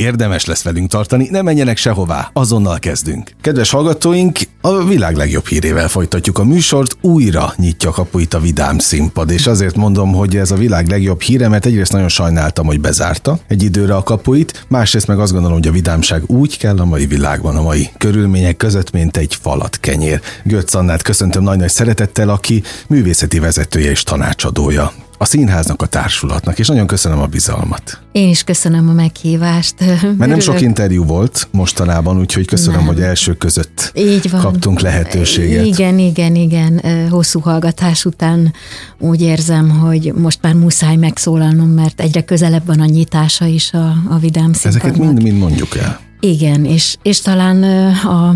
Érdemes 0.00 0.44
lesz 0.44 0.62
velünk 0.62 0.90
tartani, 0.90 1.28
ne 1.30 1.42
menjenek 1.42 1.76
sehová, 1.76 2.30
azonnal 2.32 2.78
kezdünk. 2.78 3.30
Kedves 3.40 3.70
hallgatóink, 3.70 4.38
a 4.60 4.84
világ 4.84 5.16
legjobb 5.16 5.46
hírével 5.46 5.88
folytatjuk 5.88 6.38
a 6.38 6.44
műsort, 6.44 6.96
újra 7.00 7.52
nyitja 7.56 7.90
kapuit 7.90 8.34
a 8.34 8.40
Vidám 8.40 8.78
színpad, 8.78 9.30
és 9.30 9.46
azért 9.46 9.76
mondom, 9.76 10.12
hogy 10.12 10.36
ez 10.36 10.50
a 10.50 10.56
világ 10.56 10.88
legjobb 10.88 11.20
híre, 11.20 11.48
mert 11.48 11.66
egyrészt 11.66 11.92
nagyon 11.92 12.08
sajnáltam, 12.08 12.66
hogy 12.66 12.80
bezárta 12.80 13.38
egy 13.48 13.62
időre 13.62 13.94
a 13.94 14.02
kapuit, 14.02 14.64
másrészt 14.68 15.06
meg 15.06 15.18
azt 15.18 15.32
gondolom, 15.32 15.56
hogy 15.56 15.68
a 15.68 15.72
vidámság 15.72 16.22
úgy 16.26 16.58
kell 16.58 16.78
a 16.78 16.84
mai 16.84 17.06
világban, 17.06 17.56
a 17.56 17.62
mai 17.62 17.88
körülmények 17.98 18.56
között, 18.56 18.90
mint 18.90 19.16
egy 19.16 19.38
falat 19.40 19.80
kenyér. 19.80 20.20
Götz 20.44 20.74
Annát 20.74 21.02
köszöntöm 21.02 21.42
nagy-nagy 21.42 21.70
szeretettel, 21.70 22.28
aki 22.28 22.62
művészeti 22.88 23.38
vezetője 23.38 23.90
és 23.90 24.02
tanácsadója 24.02 24.92
a 25.22 25.24
színháznak, 25.24 25.82
a 25.82 25.86
társulatnak, 25.86 26.58
és 26.58 26.68
nagyon 26.68 26.86
köszönöm 26.86 27.20
a 27.20 27.26
bizalmat. 27.26 28.00
Én 28.12 28.28
is 28.28 28.44
köszönöm 28.44 28.88
a 28.88 28.92
meghívást. 28.92 29.74
Mert 30.18 30.30
nem 30.30 30.40
sok 30.40 30.60
interjú 30.60 31.04
volt 31.04 31.48
mostanában, 31.50 32.18
úgyhogy 32.18 32.46
köszönöm, 32.46 32.78
nem. 32.78 32.86
hogy 32.86 33.00
első 33.00 33.34
között 33.34 33.92
Így 33.94 34.30
van. 34.30 34.40
kaptunk 34.40 34.80
lehetőséget. 34.80 35.64
Igen, 35.64 35.98
igen, 35.98 36.34
igen. 36.34 36.82
Hosszú 37.10 37.40
hallgatás 37.40 38.04
után 38.04 38.52
úgy 38.98 39.20
érzem, 39.20 39.70
hogy 39.70 40.12
most 40.16 40.38
már 40.42 40.54
muszáj 40.54 40.96
megszólalnom, 40.96 41.68
mert 41.68 42.00
egyre 42.00 42.22
közelebb 42.22 42.66
van 42.66 42.80
a 42.80 42.84
nyitása 42.84 43.44
is 43.44 43.72
a, 43.72 43.86
a 44.08 44.18
vidám 44.20 44.52
színpadnak. 44.52 44.64
Ezeket 44.64 44.96
mind-mind 44.96 45.38
mondjuk 45.38 45.76
el. 45.76 46.00
Igen, 46.20 46.64
és, 46.64 46.96
és 47.02 47.20
talán 47.20 47.62
a 47.92 48.34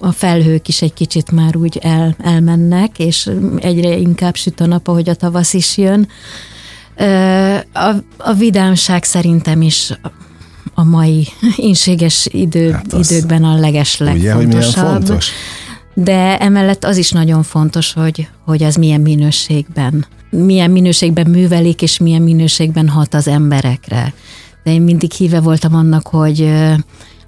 a 0.00 0.12
felhők 0.12 0.68
is 0.68 0.82
egy 0.82 0.94
kicsit 0.94 1.30
már 1.30 1.56
úgy 1.56 1.78
el, 1.82 2.16
elmennek, 2.22 2.98
és 2.98 3.30
egyre 3.58 3.96
inkább 3.96 4.34
süt 4.34 4.60
a 4.60 4.66
nap, 4.66 4.88
ahogy 4.88 5.08
a 5.08 5.14
tavasz 5.14 5.52
is 5.52 5.76
jön. 5.76 6.08
A, 7.72 7.94
a 8.16 8.32
vidámság 8.32 9.04
szerintem 9.04 9.62
is 9.62 9.92
a 10.74 10.84
mai 10.84 11.28
inséges 11.56 12.28
idő, 12.30 12.70
hát 12.70 12.92
időkben 12.92 13.44
a 13.44 13.58
leges 13.58 13.98
legfontosabb. 13.98 14.86
Fontos? 14.86 15.30
De 15.94 16.38
emellett 16.38 16.84
az 16.84 16.96
is 16.96 17.10
nagyon 17.10 17.42
fontos, 17.42 17.92
hogy, 17.92 18.28
hogy 18.44 18.62
az 18.62 18.76
milyen 18.76 19.00
minőségben, 19.00 20.06
milyen 20.30 20.70
minőségben 20.70 21.30
művelik, 21.30 21.82
és 21.82 21.98
milyen 21.98 22.22
minőségben 22.22 22.88
hat 22.88 23.14
az 23.14 23.28
emberekre. 23.28 24.14
De 24.64 24.72
én 24.72 24.82
mindig 24.82 25.12
híve 25.12 25.40
voltam 25.40 25.74
annak, 25.74 26.06
hogy 26.06 26.52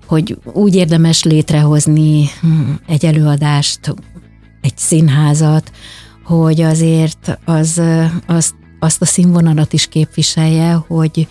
hogy 0.07 0.39
úgy 0.53 0.75
érdemes 0.75 1.23
létrehozni 1.23 2.25
hm, 2.41 2.73
egy 2.87 3.05
előadást, 3.05 3.95
egy 4.61 4.77
színházat, 4.77 5.73
hogy 6.25 6.61
azért 6.61 7.39
az, 7.45 7.81
az, 8.27 8.55
azt 8.79 9.03
a 9.03 9.05
színvonalat 9.05 9.73
is 9.73 9.87
képviselje, 9.87 10.73
hogy 10.73 11.29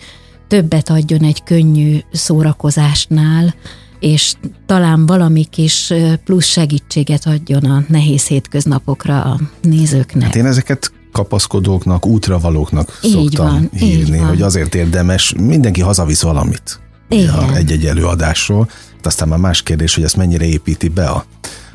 többet 0.48 0.90
adjon 0.90 1.22
egy 1.22 1.42
könnyű 1.42 1.98
szórakozásnál, 2.12 3.54
és 4.00 4.34
talán 4.66 5.06
valami 5.06 5.44
kis 5.44 5.92
plusz 6.24 6.46
segítséget 6.46 7.26
adjon 7.26 7.64
a 7.64 7.84
nehéz 7.88 8.26
hétköznapokra 8.26 9.22
a 9.22 9.40
nézőknek. 9.62 10.24
Hát 10.24 10.36
én 10.36 10.46
ezeket 10.46 10.92
kapaszkodóknak, 11.12 12.06
útravalóknak 12.06 12.98
így 13.02 13.12
szoktam 13.12 13.46
van, 13.46 13.68
hívni, 13.72 14.18
hogy 14.18 14.42
azért 14.42 14.74
érdemes, 14.74 15.34
mindenki 15.38 15.80
hazavisz 15.80 16.22
valamit. 16.22 16.80
Igen. 17.14 17.54
egy-egy 17.54 17.86
előadásról. 17.86 18.68
Hát 18.96 19.06
aztán 19.06 19.28
már 19.28 19.38
más 19.38 19.62
kérdés, 19.62 19.94
hogy 19.94 20.04
ezt 20.04 20.16
mennyire 20.16 20.44
építi 20.44 20.88
be 20.88 21.06
a, 21.06 21.24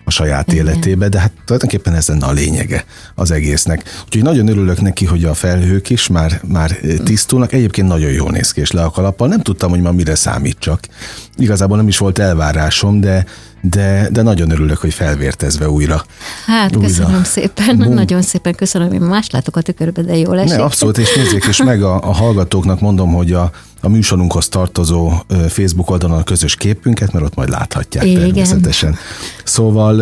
a 0.04 0.12
saját 0.12 0.52
Igen. 0.52 0.66
életébe, 0.66 1.10
de 1.10 1.20
hát 1.20 1.32
tulajdonképpen 1.46 1.94
ez 1.94 2.08
lenne 2.08 2.26
a 2.26 2.32
lényege 2.32 2.86
az 3.16 3.32
egésznek. 3.32 3.84
Úgyhogy 4.06 4.24
nagyon 4.24 4.48
örülök 4.48 4.82
neki, 4.82 5.06
hogy 5.06 5.26
a 5.26 5.34
felhők 5.34 5.90
is 5.90 6.08
már, 6.08 6.42
már 6.48 6.78
tisztulnak. 7.04 7.54
Egyébként 7.54 7.88
nagyon 7.88 8.12
jól 8.12 8.32
néz 8.32 8.52
ki, 8.52 8.62
és 8.62 8.72
le 8.72 8.84
a 8.84 8.90
kalappal. 8.90 9.28
Nem 9.28 9.42
tudtam, 9.42 9.70
hogy 9.70 9.82
ma 9.82 9.92
mire 9.92 10.16
számítsak. 10.16 10.80
Igazából 11.38 11.78
nem 11.78 11.88
is 11.88 11.98
volt 11.98 12.20
elvárásom, 12.20 13.00
de 13.00 13.26
de, 13.62 14.08
de 14.12 14.22
nagyon 14.22 14.52
örülök, 14.52 14.78
hogy 14.78 14.94
felvértezve 14.94 15.70
újra. 15.70 16.04
Hát, 16.46 16.76
újra. 16.76 16.88
köszönöm 16.88 17.24
szépen, 17.24 17.78
Bum. 17.78 17.94
nagyon 17.94 18.22
szépen 18.22 18.56
köszönöm, 18.56 18.94
én 18.94 19.02
más 19.02 19.30
látok 19.30 19.56
a 19.56 19.62
tükörbe, 19.62 20.02
de 20.02 20.18
jól 20.18 20.40
esik. 20.40 20.58
Ne, 20.58 20.64
abszolút, 20.64 20.98
és 20.98 21.16
nézzék 21.16 21.46
is 21.46 21.64
meg 21.64 21.84
a, 21.84 22.02
a 22.02 22.14
hallgatóknak 22.14 22.80
mondom, 22.80 23.14
hogy 23.14 23.34
a, 23.34 23.52
a 23.82 23.90
műsorunkhoz 23.90 24.50
tartozó 24.50 25.12
Facebook 25.48 25.90
oldalon 25.90 26.20
a 26.20 26.24
közös 26.24 26.56
képünket, 26.56 27.12
mert 27.12 27.26
ott 27.26 27.36
majd 27.36 27.50
láthatják 27.50 28.06
Igen. 28.06 28.22
természetesen. 28.22 28.96
Szóval, 29.44 29.96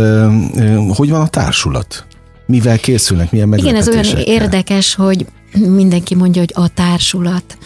hogy 0.96 1.10
van 1.10 1.22
a 1.22 1.28
társulat? 1.28 2.06
Mivel 2.46 2.78
készülnek, 2.78 3.32
milyen 3.32 3.54
Igen, 3.54 3.76
ez 3.76 3.88
olyan 3.88 4.06
érdekes, 4.06 4.96
hogy 4.96 5.26
mindenki 5.54 6.16
mondja, 6.16 6.42
hogy 6.42 6.54
a 6.56 6.68
társulat. 6.68 7.58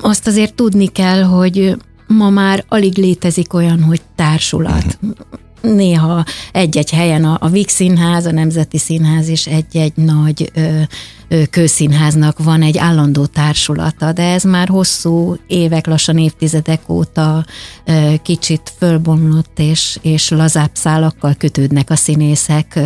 Azt 0.00 0.26
azért 0.26 0.54
tudni 0.54 0.86
kell, 0.86 1.22
hogy 1.22 1.76
ma 2.16 2.30
már 2.30 2.64
alig 2.68 2.98
létezik 2.98 3.54
olyan, 3.54 3.82
hogy 3.82 4.00
társulat. 4.16 4.98
Uh-huh. 5.00 5.16
Néha 5.60 6.24
egy-egy 6.52 6.90
helyen 6.90 7.24
a, 7.24 7.36
a 7.40 7.48
Vix 7.48 7.74
Színház, 7.74 8.26
a 8.26 8.32
Nemzeti 8.32 8.78
Színház 8.78 9.28
és 9.28 9.46
egy-egy 9.46 9.92
nagy 9.94 10.50
ö, 10.54 10.80
ö, 11.28 11.42
közszínháznak 11.50 12.44
van 12.44 12.62
egy 12.62 12.78
állandó 12.78 13.26
társulata, 13.26 14.12
de 14.12 14.22
ez 14.22 14.42
már 14.42 14.68
hosszú 14.68 15.36
évek, 15.46 15.86
lassan 15.86 16.18
évtizedek 16.18 16.88
óta 16.88 17.44
ö, 17.84 18.12
kicsit 18.22 18.72
fölbomlott 18.78 19.58
és, 19.58 19.98
és 20.02 20.28
lazább 20.28 20.70
szálakkal 20.72 21.34
kötődnek 21.34 21.90
a 21.90 21.96
színészek 21.96 22.80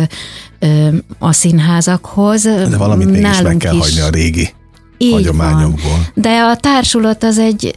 ö, 0.59 0.87
a 1.19 1.31
színházakhoz. 1.31 2.41
De 2.41 2.77
valamit 2.77 3.07
mégis 3.07 3.21
Nálunk 3.21 3.47
meg 3.47 3.57
kell 3.57 3.75
is, 3.75 3.81
hagyni 3.81 3.99
a 3.99 4.09
régi 4.09 4.53
így 4.97 5.13
hagyományokból. 5.13 5.91
Van. 5.91 6.05
De 6.13 6.41
a 6.41 6.55
társulat 6.55 7.23
az 7.23 7.37
egy, 7.37 7.75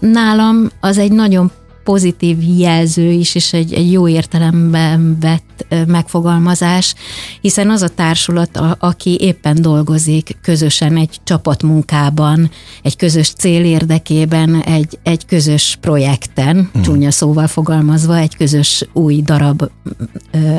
nálam 0.00 0.70
az 0.80 0.98
egy 0.98 1.12
nagyon 1.12 1.50
pozitív 1.84 2.36
jelző 2.58 3.10
is, 3.10 3.34
és 3.34 3.52
egy, 3.52 3.72
egy 3.72 3.92
jó 3.92 4.08
értelemben 4.08 5.18
vett 5.20 5.66
megfogalmazás, 5.86 6.94
hiszen 7.40 7.70
az 7.70 7.82
a 7.82 7.88
társulat, 7.88 8.56
a, 8.56 8.76
aki 8.78 9.16
éppen 9.20 9.62
dolgozik 9.62 10.36
közösen 10.42 10.96
egy 10.96 11.20
csapatmunkában, 11.24 12.50
egy 12.82 12.96
közös 12.96 13.32
cél 13.32 13.64
érdekében, 13.64 14.62
egy, 14.62 14.98
egy 15.02 15.26
közös 15.26 15.78
projekten, 15.80 16.70
hmm. 16.72 16.82
csúnya 16.82 17.10
szóval 17.10 17.46
fogalmazva, 17.46 18.16
egy 18.16 18.36
közös 18.36 18.84
új 18.92 19.22
darab 19.22 19.70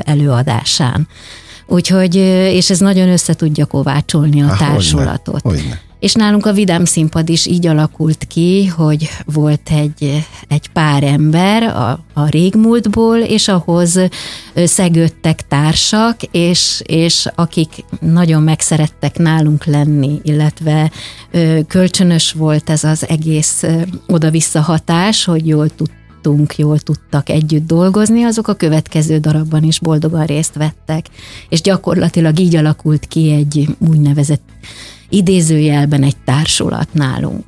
előadásán. 0.04 1.08
Úgyhogy, 1.66 2.16
és 2.56 2.70
ez 2.70 2.80
nagyon 2.80 3.10
össze 3.10 3.34
tudja 3.34 3.66
kovácsolni 3.66 4.42
a 4.42 4.48
Há, 4.48 4.58
társulatot. 4.58 5.42
Hogyne, 5.42 5.60
hogyne. 5.60 5.82
És 6.04 6.14
nálunk 6.14 6.46
a 6.46 6.54
Vidám 6.54 6.86
Színpad 6.86 7.30
is 7.30 7.46
így 7.46 7.68
alakult 7.68 8.24
ki, 8.28 8.66
hogy 8.66 9.10
volt 9.26 9.70
egy, 9.70 10.26
egy 10.48 10.70
pár 10.70 11.04
ember 11.04 11.64
a, 11.64 12.00
a 12.14 12.28
régmúltból, 12.30 13.18
és 13.18 13.48
ahhoz 13.48 14.00
szegődtek 14.56 15.48
társak, 15.48 16.24
és, 16.24 16.82
és 16.86 17.28
akik 17.36 17.70
nagyon 18.00 18.42
megszerettek 18.42 19.18
nálunk 19.18 19.66
lenni, 19.66 20.20
illetve 20.24 20.92
kölcsönös 21.68 22.32
volt 22.32 22.70
ez 22.70 22.84
az 22.84 23.08
egész 23.08 23.64
oda-vissza 24.08 24.62
hatás, 24.62 25.26
hogy 25.26 25.48
jól 25.48 25.70
tudtuk 25.70 26.03
tudtunk, 26.24 26.58
jól 26.58 26.80
tudtak 26.80 27.30
együtt 27.30 27.68
dolgozni, 27.68 28.24
azok 28.24 28.48
a 28.48 28.54
következő 28.54 29.18
darabban 29.18 29.64
is 29.64 29.80
boldogan 29.80 30.26
részt 30.26 30.54
vettek. 30.54 31.06
És 31.50 31.62
gyakorlatilag 31.62 32.40
így 32.40 32.56
alakult 32.56 33.06
ki 33.06 33.32
egy 33.32 33.68
úgynevezett 33.80 34.42
idézőjelben 35.10 36.04
egy 36.04 36.18
társulat 36.26 36.94
nálunk. 36.94 37.44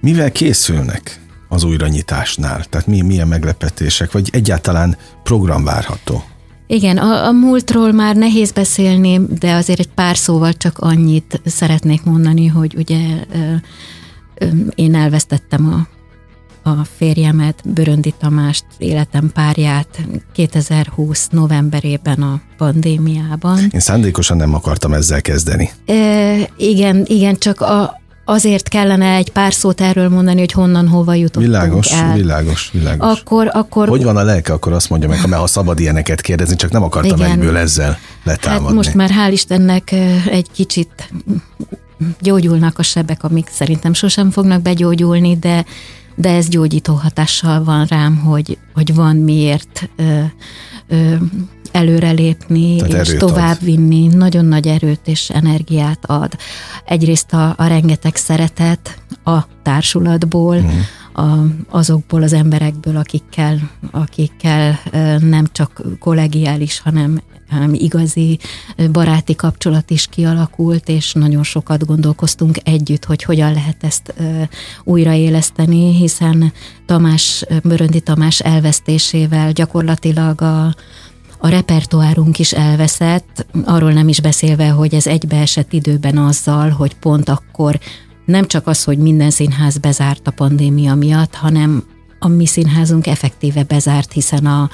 Mivel 0.00 0.32
készülnek 0.32 1.20
az 1.48 1.64
újranyitásnál? 1.64 2.64
Tehát 2.64 2.86
mi, 2.86 3.00
milyen 3.00 3.28
meglepetések, 3.28 4.12
vagy 4.12 4.28
egyáltalán 4.32 4.96
program 5.22 5.64
várható? 5.64 6.24
Igen, 6.66 6.96
a, 6.96 7.26
a 7.26 7.32
múltról 7.32 7.92
már 7.92 8.16
nehéz 8.16 8.52
beszélni, 8.52 9.20
de 9.38 9.52
azért 9.52 9.78
egy 9.78 9.92
pár 9.94 10.16
szóval 10.16 10.52
csak 10.52 10.78
annyit 10.78 11.40
szeretnék 11.44 12.02
mondani, 12.02 12.46
hogy 12.46 12.74
ugye 12.76 12.98
én 14.74 14.94
elvesztettem 14.94 15.66
a 15.66 15.93
a 16.66 16.84
férjemet, 16.96 17.62
Böröndi 17.64 18.14
Tamást, 18.18 18.64
életem 18.78 19.30
párját 19.34 20.00
2020 20.32 21.28
novemberében 21.30 22.22
a 22.22 22.40
pandémiában. 22.56 23.58
Én 23.70 23.80
szándékosan 23.80 24.36
nem 24.36 24.54
akartam 24.54 24.92
ezzel 24.92 25.20
kezdeni. 25.20 25.70
E, 25.86 26.50
igen, 26.56 27.04
igen, 27.06 27.38
csak 27.38 27.60
a, 27.60 28.00
azért 28.24 28.68
kellene 28.68 29.14
egy 29.14 29.30
pár 29.30 29.52
szót 29.52 29.80
erről 29.80 30.08
mondani, 30.08 30.38
hogy 30.38 30.52
honnan, 30.52 30.88
hova 30.88 31.14
jutottunk 31.14 31.46
Világos, 31.46 31.92
el. 31.92 32.14
világos, 32.14 32.70
világos. 32.72 33.20
Akkor, 33.20 33.50
akkor... 33.52 33.88
Hogy 33.88 34.04
van 34.04 34.16
a 34.16 34.22
lelke, 34.22 34.52
akkor 34.52 34.72
azt 34.72 34.90
mondja 34.90 35.08
meg, 35.08 35.20
ha 35.20 35.46
szabad 35.46 35.80
ilyeneket 35.80 36.20
kérdezni, 36.20 36.56
csak 36.56 36.70
nem 36.70 36.82
akartam 36.82 37.18
Igen. 37.18 37.30
egyből 37.30 37.56
ezzel 37.56 37.98
letámadni. 38.24 38.66
Hát 38.66 38.74
most 38.74 38.94
már 38.94 39.10
hál' 39.10 39.32
Istennek 39.32 39.92
egy 40.30 40.50
kicsit 40.52 41.10
gyógyulnak 42.20 42.78
a 42.78 42.82
sebek, 42.82 43.24
amik 43.24 43.48
szerintem 43.52 43.92
sosem 43.92 44.30
fognak 44.30 44.62
begyógyulni, 44.62 45.36
de, 45.36 45.64
de 46.16 46.30
ez 46.34 46.48
gyógyító 46.48 46.94
hatással 46.94 47.64
van 47.64 47.84
rám, 47.84 48.16
hogy, 48.16 48.58
hogy 48.74 48.94
van 48.94 49.16
miért 49.16 49.88
ö, 49.96 50.20
ö, 50.88 51.14
előrelépni 51.72 52.76
Tehát 52.76 53.06
és 53.06 53.12
ad. 53.12 53.18
továbbvinni. 53.18 54.06
Nagyon 54.06 54.44
nagy 54.44 54.66
erőt 54.66 55.00
és 55.04 55.30
energiát 55.30 56.04
ad. 56.06 56.36
Egyrészt 56.84 57.32
a, 57.32 57.54
a 57.56 57.66
rengeteg 57.66 58.16
szeretet 58.16 58.98
a 59.24 59.38
társulatból, 59.62 60.56
Mhm. 60.56 61.26
a, 61.26 61.44
azokból 61.70 62.22
az 62.22 62.32
emberekből, 62.32 62.96
akikkel, 62.96 63.58
akikkel 63.90 64.78
nem 65.18 65.46
csak 65.52 65.82
kollegiális, 65.98 66.80
hanem 66.80 67.20
hanem 67.48 67.74
igazi 67.74 68.38
baráti 68.92 69.34
kapcsolat 69.34 69.90
is 69.90 70.06
kialakult, 70.06 70.88
és 70.88 71.12
nagyon 71.12 71.42
sokat 71.42 71.86
gondolkoztunk 71.86 72.58
együtt, 72.62 73.04
hogy 73.04 73.22
hogyan 73.22 73.52
lehet 73.52 73.84
ezt 73.84 74.14
újraéleszteni, 74.84 75.94
hiszen 75.94 76.52
Tamás, 76.86 77.44
Böröndi 77.62 78.00
Tamás 78.00 78.40
elvesztésével 78.40 79.52
gyakorlatilag 79.52 80.40
a, 80.40 80.64
a 81.38 81.48
repertoárunk 81.48 82.38
is 82.38 82.52
elveszett, 82.52 83.46
arról 83.64 83.92
nem 83.92 84.08
is 84.08 84.20
beszélve, 84.20 84.68
hogy 84.68 84.94
ez 84.94 85.06
egybeesett 85.06 85.72
időben 85.72 86.18
azzal, 86.18 86.70
hogy 86.70 86.94
pont 86.94 87.28
akkor 87.28 87.78
nem 88.24 88.46
csak 88.46 88.66
az, 88.66 88.84
hogy 88.84 88.98
minden 88.98 89.30
színház 89.30 89.78
bezárt 89.78 90.26
a 90.26 90.30
pandémia 90.30 90.94
miatt, 90.94 91.34
hanem 91.34 91.84
a 92.24 92.28
mi 92.28 92.46
színházunk 92.46 93.06
effektíve 93.06 93.62
bezárt, 93.62 94.12
hiszen 94.12 94.46
a, 94.46 94.70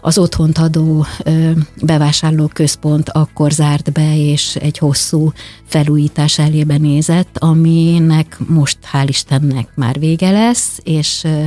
az 0.00 0.18
otthont 0.18 0.58
adó 0.58 1.06
ö, 1.24 1.50
bevásárló 1.82 2.50
központ 2.52 3.08
akkor 3.08 3.50
zárt 3.50 3.92
be, 3.92 4.16
és 4.16 4.56
egy 4.56 4.78
hosszú 4.78 5.32
felújítás 5.66 6.38
elébe 6.38 6.76
nézett, 6.76 7.38
aminek 7.38 8.36
most 8.46 8.78
hál' 8.92 9.04
Istennek 9.06 9.68
már 9.74 9.98
vége 9.98 10.30
lesz, 10.30 10.78
és 10.82 11.24
ö, 11.24 11.46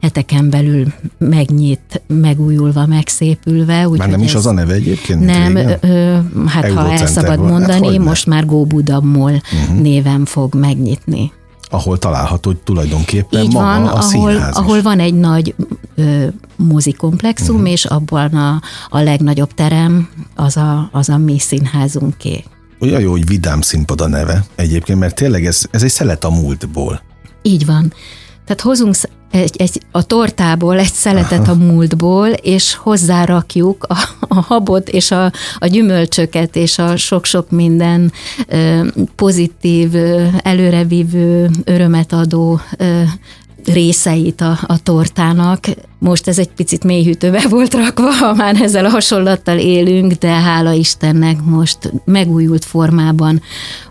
heteken 0.00 0.50
belül 0.50 0.86
megnyit, 1.18 2.02
megújulva, 2.06 2.86
megszépülve. 2.86 3.88
úgy, 3.88 3.98
Már 3.98 4.08
nem 4.08 4.22
is 4.22 4.34
az 4.34 4.46
a 4.46 4.52
neve 4.52 4.74
egyébként? 4.74 5.24
nem, 5.24 5.56
ö, 5.80 6.18
hát 6.46 6.72
ha 6.72 6.92
el 6.92 7.06
szabad. 7.06 7.38
Hát 7.38 7.50
mondani, 7.50 7.86
hogyne. 7.86 8.04
most 8.04 8.26
már 8.26 8.46
Góbuda 8.46 9.00
Mall 9.00 9.34
uh-huh. 9.34 9.80
néven 9.80 10.24
fog 10.24 10.54
megnyitni. 10.54 11.32
Ahol 11.70 11.98
található 11.98 12.52
tulajdonképpen 12.52 13.42
Így 13.44 13.52
maga 13.52 13.64
van, 13.66 13.82
a 13.86 13.90
ahol, 13.90 14.02
színház 14.02 14.50
is. 14.50 14.56
ahol 14.56 14.82
van 14.82 15.00
egy 15.00 15.14
nagy 15.14 15.54
ö, 15.94 16.26
mozikomplexum, 16.56 17.46
Mhm. 17.46 17.56
uh-huh. 17.56 17.72
és 17.72 17.84
abban 17.84 18.34
a, 18.34 18.60
a 18.88 18.98
legnagyobb 19.00 19.54
terem 19.54 20.08
az 20.34 20.56
a, 20.56 20.88
az 20.92 21.08
a 21.08 21.16
mi 21.16 21.38
színházunké. 21.38 22.44
Olyan 22.80 23.00
jó, 23.00 23.10
hogy 23.10 23.26
vidám 23.26 23.60
színpad 23.60 24.00
a 24.00 24.06
neve 24.08 24.44
egyébként, 24.54 24.98
mert 24.98 25.14
tényleg 25.14 25.46
ez, 25.46 25.62
ez 25.70 25.82
egy 25.82 25.90
szelet 25.90 26.24
a 26.24 26.30
múltból. 26.30 27.00
Így 27.42 27.66
van. 27.66 27.92
Tehát 28.44 28.60
hozunk 28.62 28.94
egy, 29.30 29.56
egy, 29.56 29.80
a 29.90 30.02
tortából 30.02 30.78
egy 30.78 30.92
szeletet 30.92 31.48
a 31.48 31.54
múltból, 31.70 32.28
és 32.28 32.74
hozzárakjuk 32.74 33.86
a, 33.88 33.96
a 34.20 34.40
habot 34.40 34.88
és 34.88 35.10
a, 35.10 35.32
a 35.58 35.66
gyümölcsöket, 35.66 36.56
és 36.56 36.78
a 36.78 36.96
sok-sok 36.96 37.50
minden 37.50 38.12
ö, 38.48 38.86
pozitív, 39.16 39.94
ö, 39.94 40.26
előrevívő, 40.42 41.50
örömet 41.64 42.12
adó 42.12 42.60
ö, 42.76 43.02
részeit 43.72 44.40
a, 44.40 44.58
a 44.66 44.82
tortának. 44.82 45.64
Most 45.98 46.28
ez 46.28 46.38
egy 46.38 46.48
picit 46.48 46.84
mélyhűtőbe 46.84 47.46
volt 47.50 47.74
rakva, 47.74 48.10
ha 48.10 48.34
már 48.34 48.60
ezzel 48.60 48.84
a 48.84 48.88
hasonlattal 48.88 49.58
élünk, 49.58 50.12
de 50.12 50.28
hála 50.28 50.72
Istennek 50.72 51.42
most 51.44 51.92
megújult 52.04 52.64
formában 52.64 53.42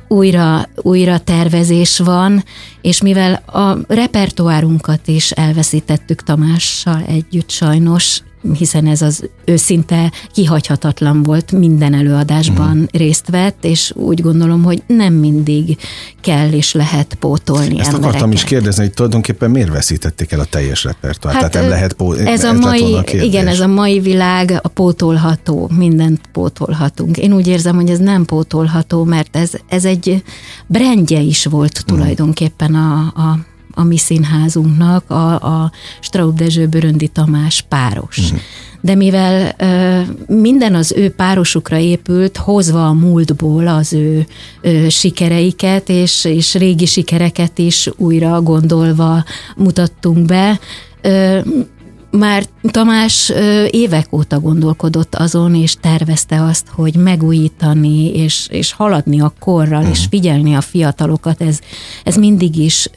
újra, 0.08 0.70
újra 0.76 1.18
tervezés 1.20 2.00
van, 2.00 2.44
és 2.82 3.02
mivel 3.02 3.34
a 3.34 3.78
repertoárunkat 3.88 5.08
is 5.08 5.32
elveszítettük 5.32 6.24
Tamással 6.24 7.04
együtt 7.08 7.50
sajnos, 7.50 8.22
hiszen 8.54 8.88
ez 8.88 9.02
az 9.02 9.30
őszinte 9.46 10.12
kihagyhatatlan 10.34 11.24
volt, 11.24 11.52
minden 11.52 11.94
előadásban 11.94 12.78
mm. 12.78 12.84
részt 12.92 13.30
vett, 13.30 13.66
és 13.66 13.92
úgy 13.96 14.22
gondolom, 14.22 14.64
hogy 14.64 14.84
nem 14.88 15.14
mindig 15.14 15.78
kell 16.22 16.52
és 16.52 16.74
lehet 16.74 17.14
pótolni 17.14 17.64
Ezt 17.66 17.74
embereket. 17.74 18.04
akartam 18.04 18.32
is 18.32 18.44
kérdezni, 18.44 18.84
hogy 18.84 18.94
tulajdonképpen 18.94 19.52
miért 19.52 19.70
veszítették 19.70 20.32
el 20.32 20.40
a 20.40 20.46
teljes 20.46 20.84
repertoárt? 20.84 21.38
Hát, 21.42 21.52
Tehát 21.52 21.68
nem 21.68 21.78
lehet 21.78 21.94
pó- 21.94 22.14
ez 22.14 22.44
a 22.44 22.54
mai, 22.54 23.02
kérdés. 23.04 23.24
igen, 23.24 23.48
ez 23.48 23.60
a 23.60 23.68
mai 23.68 24.00
világ 24.00 24.60
a 24.62 24.68
pótolható, 24.68 25.70
mindent 25.78 26.22
pótolhatunk. 26.32 27.18
Én 27.18 27.34
úgy 27.34 27.48
érzem, 27.48 27.76
hogy 27.76 27.90
ez 27.90 28.00
nem 28.00 28.26
pótolható, 28.26 29.04
mert 29.04 29.36
ez, 29.36 29.52
ez 29.68 29.86
egy 29.86 30.24
brandje 30.68 31.20
is 31.20 31.46
volt 31.46 31.84
tulajdonképpen 31.86 32.76
a, 32.76 32.98
a 33.00 33.40
a 33.76 33.84
mi 33.84 33.98
színházunknak, 33.98 35.10
a, 35.10 35.34
a 35.34 35.72
Straub 36.00 36.38
Dezső 36.38 36.68
Böröndi 36.68 37.08
Tamás 37.08 37.66
páros. 37.70 38.18
Uh-huh. 38.18 38.40
De 38.82 38.96
mivel 38.96 39.56
ö, 39.58 40.02
minden 40.36 40.76
az 40.76 40.94
ő 40.98 41.10
párosukra 41.10 41.78
épült, 41.78 42.38
hozva 42.38 42.88
a 42.88 42.94
múltból 42.94 43.68
az 43.68 43.94
ő 43.94 44.26
ö, 44.62 44.90
sikereiket, 44.90 45.90
és, 45.90 46.26
és 46.26 46.54
régi 46.54 46.86
sikereket 46.86 47.58
is 47.58 47.90
újra 47.98 48.42
gondolva 48.42 49.24
mutattunk 49.56 50.26
be, 50.26 50.60
ö, 51.02 51.40
már 52.18 52.46
Tamás 52.62 53.32
évek 53.70 54.08
óta 54.14 54.40
gondolkodott 54.40 55.16
azon, 55.16 55.56
és 55.56 55.76
tervezte 55.82 56.44
azt, 56.44 56.68
hogy 56.68 56.96
megújítani, 56.96 58.16
és, 58.16 58.48
és 58.52 58.74
haladni 58.74 59.22
a 59.22 59.34
korral, 59.40 59.80
uh-huh. 59.80 59.96
és 59.96 60.06
figyelni 60.10 60.56
a 60.56 60.62
fiatalokat. 60.62 61.42
Ez, 61.42 61.60
ez 62.04 62.16
mindig 62.16 62.58
is 62.58 62.90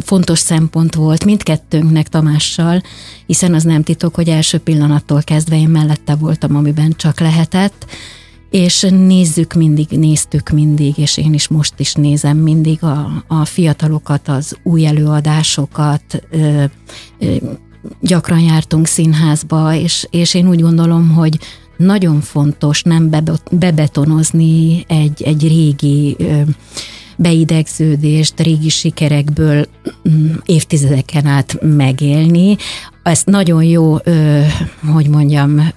fontos 0.00 0.38
szempont 0.38 0.94
volt 0.94 1.24
mindkettőnknek 1.24 2.08
Tamással, 2.08 2.82
hiszen 3.26 3.54
az 3.54 3.62
nem 3.62 3.82
titok, 3.82 4.14
hogy 4.14 4.28
első 4.28 4.58
pillanattól 4.58 5.22
kezdve 5.22 5.56
én 5.56 5.68
mellette 5.68 6.14
voltam, 6.14 6.56
amiben 6.56 6.94
csak 6.96 7.20
lehetett, 7.20 7.86
és 8.50 8.86
nézzük 8.90 9.52
mindig, 9.52 9.88
néztük 9.90 10.48
mindig, 10.48 10.98
és 10.98 11.16
én 11.16 11.34
is 11.34 11.48
most 11.48 11.74
is 11.76 11.94
nézem 11.94 12.36
mindig 12.36 12.82
a, 12.82 13.24
a 13.26 13.44
fiatalokat, 13.44 14.28
az 14.28 14.56
új 14.62 14.86
előadásokat, 14.86 16.22
ö, 16.30 16.64
ö, 17.18 17.36
gyakran 18.00 18.40
jártunk 18.40 18.86
színházba, 18.86 19.74
és, 19.74 20.06
és 20.10 20.34
én 20.34 20.48
úgy 20.48 20.60
gondolom, 20.60 21.08
hogy 21.08 21.38
nagyon 21.76 22.20
fontos 22.20 22.82
nem 22.82 23.10
bebetonozni 23.50 24.84
egy, 24.88 25.22
egy 25.22 25.48
régi 25.48 26.16
beidegződést, 27.16 28.40
régi 28.40 28.68
sikerekből 28.68 29.66
mm, 30.08 30.32
évtizedeken 30.44 31.26
át 31.26 31.58
megélni. 31.60 32.56
Ezt 33.02 33.26
nagyon 33.26 33.62
jó, 33.62 33.96
hogy 34.92 35.08
mondjam, 35.08 35.72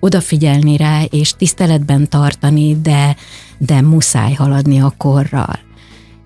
odafigyelni 0.00 0.76
rá, 0.76 1.02
és 1.02 1.32
tiszteletben 1.32 2.08
tartani, 2.08 2.80
de, 2.80 3.16
de 3.58 3.80
muszáj 3.80 4.32
haladni 4.32 4.80
a 4.80 4.94
korral. 4.96 5.58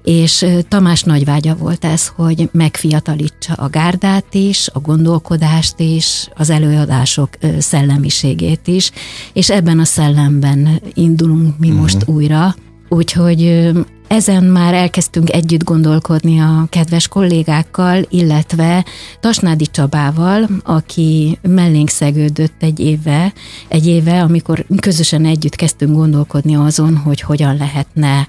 És 0.04 0.46
Tamás 0.68 1.02
nagy 1.02 1.24
vágya 1.24 1.54
volt 1.54 1.84
ez, 1.84 2.08
hogy 2.16 2.48
megfiatalítsa 2.52 3.52
a 3.52 3.68
gárdát 3.68 4.34
is, 4.34 4.68
a 4.72 4.78
gondolkodást 4.80 5.80
is, 5.80 6.28
az 6.36 6.50
előadások 6.50 7.28
szellemiségét 7.58 8.66
is, 8.66 8.90
és 9.32 9.50
ebben 9.50 9.78
a 9.78 9.84
szellemben 9.84 10.80
indulunk 10.94 11.58
mi 11.58 11.66
uh-huh. 11.66 11.82
most 11.82 12.08
újra. 12.08 12.54
Úgyhogy 12.88 13.70
ezen 14.08 14.44
már 14.44 14.74
elkezdtünk 14.74 15.32
együtt 15.32 15.64
gondolkodni 15.64 16.40
a 16.40 16.66
kedves 16.70 17.08
kollégákkal, 17.08 18.06
illetve 18.08 18.84
Tasnádi 19.20 19.66
Csabával, 19.66 20.48
aki 20.62 21.38
mellénk 21.42 21.88
szegődött 21.88 22.62
egy 22.62 22.80
éve, 22.80 23.32
egy 23.68 23.86
éve, 23.86 24.22
amikor 24.22 24.66
közösen 24.80 25.24
együtt 25.24 25.56
kezdtünk 25.56 25.94
gondolkodni 25.94 26.56
azon, 26.56 26.96
hogy 26.96 27.20
hogyan 27.20 27.56
lehetne 27.56 28.28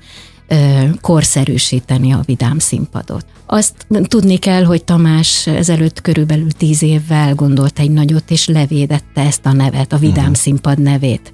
korszerűsíteni 1.02 2.12
a 2.12 2.22
vidám 2.26 2.60
színpadot. 2.60 3.26
Azt 3.46 3.74
tudni 4.04 4.38
kell, 4.38 4.64
hogy 4.64 4.84
Tamás 4.84 5.48
ezelőtt 5.48 6.02
körülbelül 6.02 6.52
tíz 6.52 6.82
évvel 6.82 7.36
gondolt 7.36 7.80
egy 7.80 7.92
nagyot, 7.92 8.32
és 8.32 8.48
levédette 8.48 9.22
ezt 9.22 9.46
a 9.46 9.54
nevet, 9.54 9.94
a 9.94 9.98
vidám 9.98 10.18
uh-huh. 10.18 10.36
színpad 10.36 10.80
nevét 10.80 11.32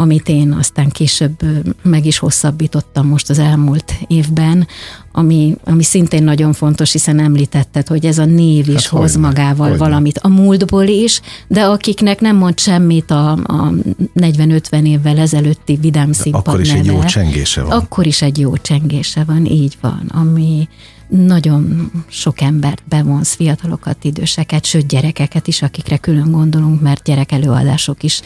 amit 0.00 0.28
én 0.28 0.52
aztán 0.52 0.88
később 0.88 1.36
meg 1.82 2.06
is 2.06 2.18
hosszabbítottam 2.18 3.06
most 3.06 3.30
az 3.30 3.38
elmúlt 3.38 3.92
évben, 4.06 4.66
ami, 5.12 5.56
ami 5.64 5.82
szintén 5.82 6.22
nagyon 6.22 6.52
fontos, 6.52 6.92
hiszen 6.92 7.18
említetted, 7.18 7.86
hogy 7.86 8.06
ez 8.06 8.18
a 8.18 8.24
név 8.24 8.68
is 8.68 8.74
hát 8.74 8.86
hoz 8.86 9.12
hogyne, 9.12 9.26
magával 9.26 9.68
hogyne. 9.68 9.84
valamit 9.84 10.18
a 10.18 10.28
múltból 10.28 10.86
is, 10.86 11.20
de 11.46 11.64
akiknek 11.64 12.20
nem 12.20 12.36
mond 12.36 12.58
semmit 12.58 13.10
a, 13.10 13.30
a 13.30 13.72
40-50 14.14 14.86
évvel 14.86 15.18
ezelőtti 15.18 15.76
vidám 15.76 16.12
színpad 16.12 16.46
Akkor 16.46 16.60
is 16.60 16.68
neve, 16.68 16.80
egy 16.80 16.86
jó 16.86 17.04
csengése 17.04 17.62
van. 17.62 17.70
Akkor 17.70 18.06
is 18.06 18.22
egy 18.22 18.38
jó 18.38 18.56
csengése 18.56 19.24
van, 19.24 19.46
így 19.46 19.76
van, 19.80 20.02
ami, 20.08 20.68
nagyon 21.08 21.92
sok 22.08 22.40
embert 22.40 22.82
bevonz, 22.88 23.32
fiatalokat, 23.32 24.04
időseket, 24.04 24.64
sőt 24.64 24.86
gyerekeket 24.86 25.46
is, 25.46 25.62
akikre 25.62 25.96
külön 25.96 26.30
gondolunk, 26.30 26.80
mert 26.80 27.02
gyerekelőadások 27.02 28.02
is 28.02 28.20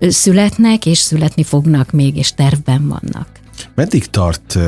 születnek, 0.00 0.86
és 0.86 0.98
születni 0.98 1.42
fognak 1.42 1.90
még, 1.90 2.16
és 2.16 2.32
tervben 2.32 2.88
vannak. 2.88 3.28
Meddig 3.74 4.06
tart 4.06 4.58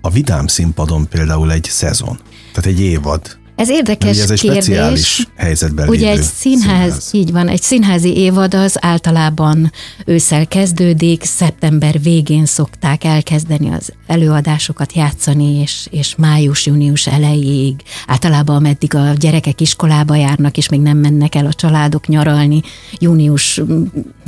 a 0.00 0.10
vidám 0.10 0.46
színpadon 0.46 1.08
például 1.08 1.52
egy 1.52 1.64
szezon? 1.64 2.18
Tehát 2.52 2.70
egy 2.70 2.80
évad? 2.80 3.38
Ez 3.56 3.68
érdekes 3.70 4.18
ez 4.18 4.30
egy 4.30 4.40
kérdés. 4.40 4.64
speciális 4.64 5.28
helyzetben 5.36 5.88
Ugye 5.88 6.10
egy 6.10 6.22
színház, 6.22 6.70
színház, 6.70 7.08
így 7.12 7.32
van, 7.32 7.48
egy 7.48 7.62
színházi 7.62 8.16
évad 8.16 8.54
az 8.54 8.76
általában 8.80 9.72
ősszel 10.04 10.46
kezdődik, 10.46 11.24
szeptember 11.24 12.00
végén 12.02 12.46
szokták 12.46 13.04
elkezdeni 13.04 13.70
az 13.70 13.92
előadásokat 14.06 14.92
játszani, 14.92 15.60
és, 15.60 15.86
és 15.90 16.14
május-június 16.16 17.06
elejéig, 17.06 17.74
általában 18.06 18.56
ameddig 18.56 18.94
a 18.94 19.12
gyerekek 19.12 19.60
iskolába 19.60 20.16
járnak, 20.16 20.56
és 20.56 20.68
még 20.68 20.80
nem 20.80 20.98
mennek 20.98 21.34
el 21.34 21.46
a 21.46 21.52
családok 21.52 22.06
nyaralni, 22.06 22.62
június 22.98 23.60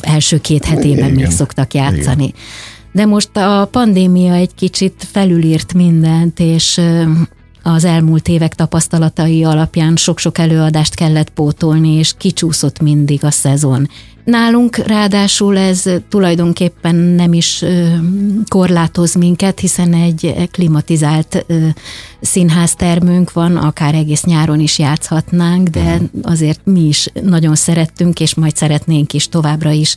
első 0.01 0.41
két 0.41 0.65
hetében 0.65 0.93
Igen. 0.93 1.13
még 1.13 1.31
szoktak 1.31 1.75
játszani. 1.75 2.25
Igen. 2.25 2.37
De 2.93 3.07
most 3.07 3.37
a 3.37 3.69
pandémia 3.71 4.33
egy 4.33 4.55
kicsit 4.55 5.07
felülírt 5.13 5.75
mindent, 5.75 6.41
és 6.41 6.81
az 7.63 7.85
elmúlt 7.85 8.29
évek 8.29 8.55
tapasztalatai 8.55 9.45
alapján 9.45 9.97
sok-sok 9.97 10.39
előadást 10.39 10.95
kellett 10.95 11.31
pótolni, 11.31 11.93
és 11.93 12.15
kicsúszott 12.19 12.81
mindig 12.81 13.25
a 13.25 13.31
szezon. 13.31 13.89
Nálunk 14.25 14.77
ráadásul 14.77 15.59
ez 15.59 15.85
tulajdonképpen 16.09 16.95
nem 16.95 17.33
is 17.33 17.65
korlátoz 18.49 19.15
minket, 19.15 19.61
hiszen 19.61 19.95
egy 19.95 20.49
klimatizált 20.51 21.47
színháztermünk 22.21 23.33
van, 23.33 23.57
akár 23.57 23.95
egész 23.95 24.25
nyáron 24.25 24.61
is 24.61 24.79
játszhatnánk, 24.79 25.69
de 25.69 26.01
azért 26.23 26.61
mi 26.65 26.81
is 26.81 27.09
nagyon 27.23 27.55
szerettünk, 27.55 28.21
és 28.21 28.35
majd 28.35 28.57
szeretnénk 28.57 29.13
is 29.13 29.29
továbbra 29.29 29.71
is 29.71 29.97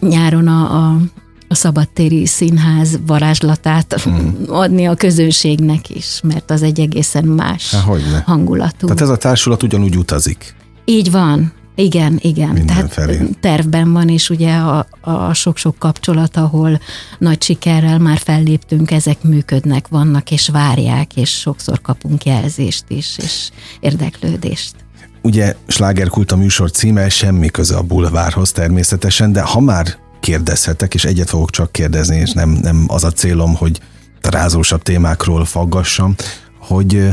nyáron 0.00 0.48
a, 0.48 0.86
a 0.86 1.00
a 1.48 1.54
szabadtéri 1.54 2.26
színház 2.26 2.98
varázslatát 3.06 4.00
hmm. 4.00 4.36
adni 4.46 4.86
a 4.86 4.94
közönségnek 4.94 5.90
is, 5.90 6.20
mert 6.22 6.50
az 6.50 6.62
egy 6.62 6.80
egészen 6.80 7.24
más 7.24 7.74
Há, 7.74 7.82
hangulatú. 8.24 8.86
Tehát 8.86 9.00
ez 9.00 9.08
a 9.08 9.16
társulat 9.16 9.62
ugyanúgy 9.62 9.96
utazik. 9.96 10.54
Így 10.84 11.10
van, 11.10 11.52
igen, 11.78 12.18
igen. 12.22 12.48
Mindenfelé. 12.48 13.16
Tehát 13.16 13.38
tervben 13.40 13.92
van, 13.92 14.08
és 14.08 14.30
ugye 14.30 14.54
a, 14.54 14.86
a 15.00 15.34
sok-sok 15.34 15.78
kapcsolat, 15.78 16.36
ahol 16.36 16.80
nagy 17.18 17.42
sikerrel 17.42 17.98
már 17.98 18.18
felléptünk, 18.18 18.90
ezek 18.90 19.22
működnek, 19.22 19.88
vannak, 19.88 20.30
és 20.30 20.48
várják, 20.48 21.16
és 21.16 21.30
sokszor 21.30 21.80
kapunk 21.80 22.24
jelzést 22.24 22.84
is, 22.88 23.18
és 23.18 23.50
érdeklődést. 23.80 24.74
Ugye 25.22 25.54
Slágerkult 25.66 26.32
a 26.32 26.36
műsor 26.36 26.70
címe, 26.70 27.08
semmi 27.08 27.48
köze 27.48 27.76
a 27.76 27.82
bulvárhoz 27.82 28.52
természetesen, 28.52 29.32
de 29.32 29.40
ha 29.40 29.60
már 29.60 29.96
kérdezhetek, 30.20 30.94
és 30.94 31.04
egyet 31.04 31.28
fogok 31.28 31.50
csak 31.50 31.72
kérdezni, 31.72 32.16
és 32.16 32.32
nem, 32.32 32.50
nem 32.50 32.84
az 32.86 33.04
a 33.04 33.10
célom, 33.10 33.54
hogy 33.54 33.80
rázósabb 34.20 34.82
témákról 34.82 35.44
faggassam, 35.44 36.14
hogy 36.58 37.08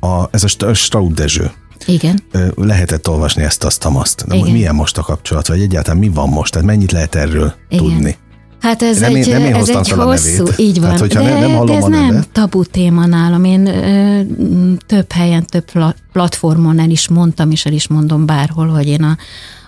a, 0.00 0.28
ez 0.30 0.44
a 0.44 0.74
Straub 0.74 1.14
Dezső, 1.14 1.50
igen. 1.86 2.22
Lehetett 2.54 3.08
olvasni 3.08 3.42
ezt, 3.42 3.64
azt, 3.64 3.84
azt. 3.84 4.24
De 4.28 4.36
Igen. 4.36 4.50
milyen 4.50 4.74
most 4.74 4.98
a 4.98 5.02
kapcsolat, 5.02 5.46
vagy 5.46 5.60
egyáltalán 5.60 5.98
mi 5.98 6.08
van 6.08 6.28
most? 6.28 6.52
Tehát 6.52 6.66
mennyit 6.66 6.92
lehet 6.92 7.14
erről 7.14 7.54
Igen. 7.68 7.84
tudni? 7.84 8.16
Hát 8.60 8.82
ez 8.82 8.98
nem 8.98 9.14
egy, 9.14 9.26
én, 9.26 9.32
nem 9.32 9.44
én 9.44 9.54
ez 9.54 9.68
egy 9.68 9.88
hosszú, 9.90 10.44
nevét. 10.44 10.58
így 10.58 10.80
van, 10.80 10.94
Tehát, 10.94 11.06
de, 11.12 11.22
nem, 11.22 11.50
nem 11.52 11.66
de 11.66 11.72
ez 11.76 11.84
nem 11.84 12.06
nevet. 12.06 12.28
tabu 12.28 12.64
téma 12.64 13.06
nálam. 13.06 13.44
Én 13.44 13.66
ö, 13.66 14.20
több 14.86 15.12
helyen, 15.12 15.46
több 15.46 15.64
platformon 16.12 16.80
el 16.80 16.90
is 16.90 17.08
mondtam, 17.08 17.50
és 17.50 17.66
el 17.66 17.72
is 17.72 17.88
mondom 17.88 18.26
bárhol, 18.26 18.66
hogy 18.66 18.86
én 18.86 19.02
a, 19.02 19.16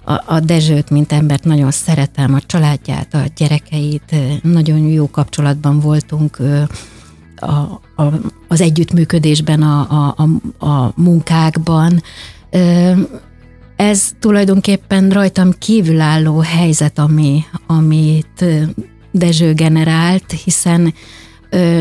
a, 0.04 0.34
a 0.34 0.40
Dezsőt, 0.40 0.90
mint 0.90 1.12
embert 1.12 1.44
nagyon 1.44 1.70
szeretem, 1.70 2.34
a 2.34 2.40
családját, 2.40 3.14
a 3.14 3.23
gyerekeit, 3.37 4.14
nagyon 4.42 4.78
jó 4.78 5.11
kapcsolatban 5.11 5.80
voltunk 5.80 6.38
a, 7.37 7.46
a, 8.02 8.20
az 8.49 8.61
együttműködésben, 8.61 9.62
a, 9.62 9.80
a, 10.16 10.28
a, 10.66 10.92
munkákban. 10.96 12.02
Ez 13.76 14.12
tulajdonképpen 14.18 15.11
rajtam 15.11 15.52
kívülálló 15.58 16.38
helyzet, 16.38 16.99
ami, 16.99 17.44
amit 17.66 18.44
Dezső 19.11 19.52
generált, 19.52 20.32
hiszen 20.44 20.94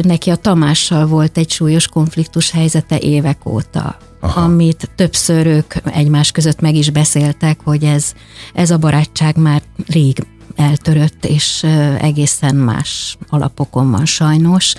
neki 0.01 0.29
a 0.29 0.35
Tamással 0.35 1.05
volt 1.07 1.37
egy 1.37 1.49
súlyos 1.49 1.87
konfliktus 1.87 2.51
helyzete 2.51 2.99
évek 2.99 3.45
óta. 3.45 3.97
Aha. 4.23 4.41
amit 4.41 4.89
többször 4.95 5.45
ők 5.45 5.73
egymás 5.83 6.31
között 6.31 6.59
meg 6.59 6.75
is 6.75 6.89
beszéltek, 6.89 7.59
hogy 7.63 7.83
ez, 7.83 8.13
ez 8.53 8.71
a 8.71 8.77
barátság 8.77 9.37
már 9.37 9.61
rég 9.87 10.25
eltörött, 10.55 11.25
és 11.25 11.65
egészen 11.99 12.55
más 12.55 13.17
alapokon 13.29 13.91
van 13.91 14.05
sajnos. 14.05 14.73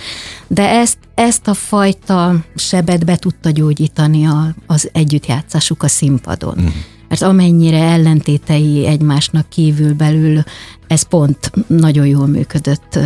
De 0.47 0.69
ezt, 0.69 0.97
ezt 1.15 1.47
a 1.47 1.53
fajta 1.53 2.35
sebet 2.55 3.05
be 3.05 3.15
tudta 3.15 3.49
gyógyítani 3.49 4.25
a, 4.25 4.55
az 4.65 4.89
együttjátszásuk 4.93 5.83
a 5.83 5.87
színpadon. 5.87 6.57
Uh-huh. 6.57 6.73
Mert 7.07 7.21
amennyire 7.21 7.83
ellentétei 7.83 8.85
egymásnak 8.85 9.49
kívül 9.49 9.93
belül, 9.93 10.43
ez 10.87 11.01
pont 11.01 11.51
nagyon 11.67 12.07
jól 12.07 12.27
működött 12.27 12.99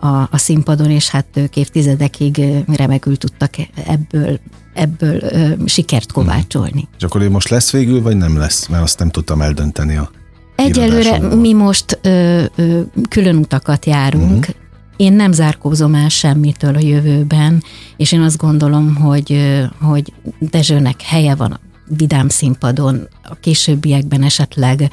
a, 0.00 0.06
a 0.06 0.38
színpadon, 0.38 0.90
és 0.90 1.08
hát 1.08 1.26
ők 1.34 1.56
évtizedekig 1.56 2.40
remekül 2.66 3.16
tudtak 3.16 3.54
ebből 3.86 4.40
ebből 4.74 5.20
ö, 5.22 5.48
sikert 5.64 6.12
kovácsolni. 6.12 6.88
És 6.96 7.02
akkor 7.02 7.28
most 7.28 7.48
lesz 7.48 7.72
végül, 7.72 8.02
vagy 8.02 8.16
nem 8.16 8.38
lesz? 8.38 8.66
Mert 8.66 8.82
azt 8.82 8.98
nem 8.98 9.10
tudtam 9.10 9.40
eldönteni 9.40 9.96
a 9.96 10.10
Egyelőre 10.56 11.18
mi 11.18 11.52
most 11.52 11.98
ö, 12.02 12.44
ö, 12.56 12.80
külön 13.08 13.36
utakat 13.36 13.86
járunk, 13.86 14.38
uh-huh. 14.38 14.54
Én 14.96 15.12
nem 15.12 15.32
zárkózom 15.32 15.94
el 15.94 16.08
semmitől 16.08 16.74
a 16.74 16.78
jövőben, 16.78 17.62
és 17.96 18.12
én 18.12 18.20
azt 18.20 18.36
gondolom, 18.36 18.94
hogy, 18.94 19.56
hogy 19.80 20.12
Dezsőnek 20.38 21.02
helye 21.02 21.34
van 21.34 21.52
a 21.52 21.60
vidám 21.96 22.28
színpadon, 22.28 23.08
a 23.22 23.34
későbbiekben 23.34 24.22
esetleg. 24.22 24.90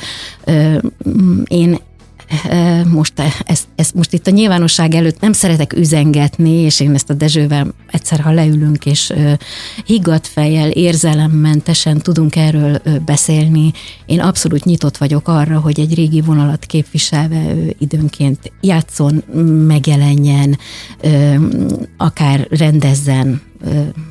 Én 1.47 1.79
most 2.91 3.13
ezt, 3.45 3.67
ezt 3.75 3.93
most 3.93 4.13
itt 4.13 4.27
a 4.27 4.31
nyilvánosság 4.31 4.93
előtt 4.93 5.19
nem 5.19 5.33
szeretek 5.33 5.73
üzengetni, 5.73 6.49
és 6.49 6.79
én 6.79 6.93
ezt 6.93 7.09
a 7.09 7.13
Dezsővel 7.13 7.73
egyszer, 7.91 8.19
ha 8.19 8.31
leülünk, 8.31 8.85
és 8.85 9.13
higgadt 9.85 10.27
fejjel, 10.27 10.69
érzelemmentesen 10.69 11.97
tudunk 11.97 12.35
erről 12.35 12.81
beszélni, 13.05 13.71
én 14.05 14.19
abszolút 14.19 14.65
nyitott 14.65 14.97
vagyok 14.97 15.27
arra, 15.27 15.59
hogy 15.59 15.79
egy 15.79 15.95
régi 15.95 16.21
vonalat 16.21 16.65
képviselve 16.65 17.53
időnként 17.77 18.51
játszon, 18.61 19.23
megjelenjen, 19.67 20.57
akár 21.97 22.47
rendezzen 22.49 23.41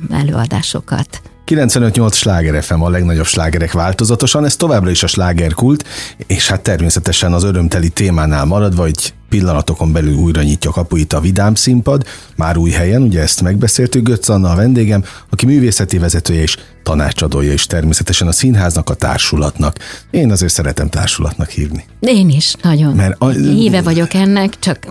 előadásokat. 0.09 1.21
95-8 1.47 2.13
sláger 2.13 2.63
FM 2.63 2.81
a 2.81 2.89
legnagyobb 2.89 3.25
slágerek 3.25 3.71
változatosan, 3.71 4.45
ez 4.45 4.55
továbbra 4.55 4.89
is 4.89 5.03
a 5.03 5.07
slágerkult, 5.07 5.87
és 6.27 6.47
hát 6.47 6.61
természetesen 6.61 7.33
az 7.33 7.43
örömteli 7.43 7.89
témánál 7.89 8.45
maradva, 8.45 8.81
hogy 8.81 9.13
pillanatokon 9.33 9.91
belül 9.91 10.15
újra 10.15 10.43
nyitja 10.43 10.71
kapuit 10.71 11.13
a 11.13 11.19
Vidám 11.19 11.55
színpad, 11.55 12.05
már 12.35 12.57
új 12.57 12.69
helyen, 12.69 13.01
ugye 13.01 13.21
ezt 13.21 13.41
megbeszéltük, 13.41 14.03
Götz 14.03 14.29
Anna 14.29 14.49
a 14.49 14.55
vendégem, 14.55 15.03
aki 15.29 15.45
művészeti 15.45 15.97
vezetője 15.97 16.41
és 16.41 16.57
tanácsadója 16.83 17.53
is 17.53 17.65
természetesen 17.65 18.27
a 18.27 18.31
színháznak, 18.31 18.89
a 18.89 18.93
társulatnak. 18.93 19.77
Én 20.11 20.31
azért 20.31 20.53
szeretem 20.53 20.89
társulatnak 20.89 21.49
hívni. 21.49 21.85
Én 21.99 22.29
is, 22.29 22.55
nagyon. 22.61 22.95
Mert 22.95 23.15
a... 23.21 23.29
Híve 23.29 23.81
vagyok 23.81 24.13
ennek, 24.13 24.59
csak 24.59 24.87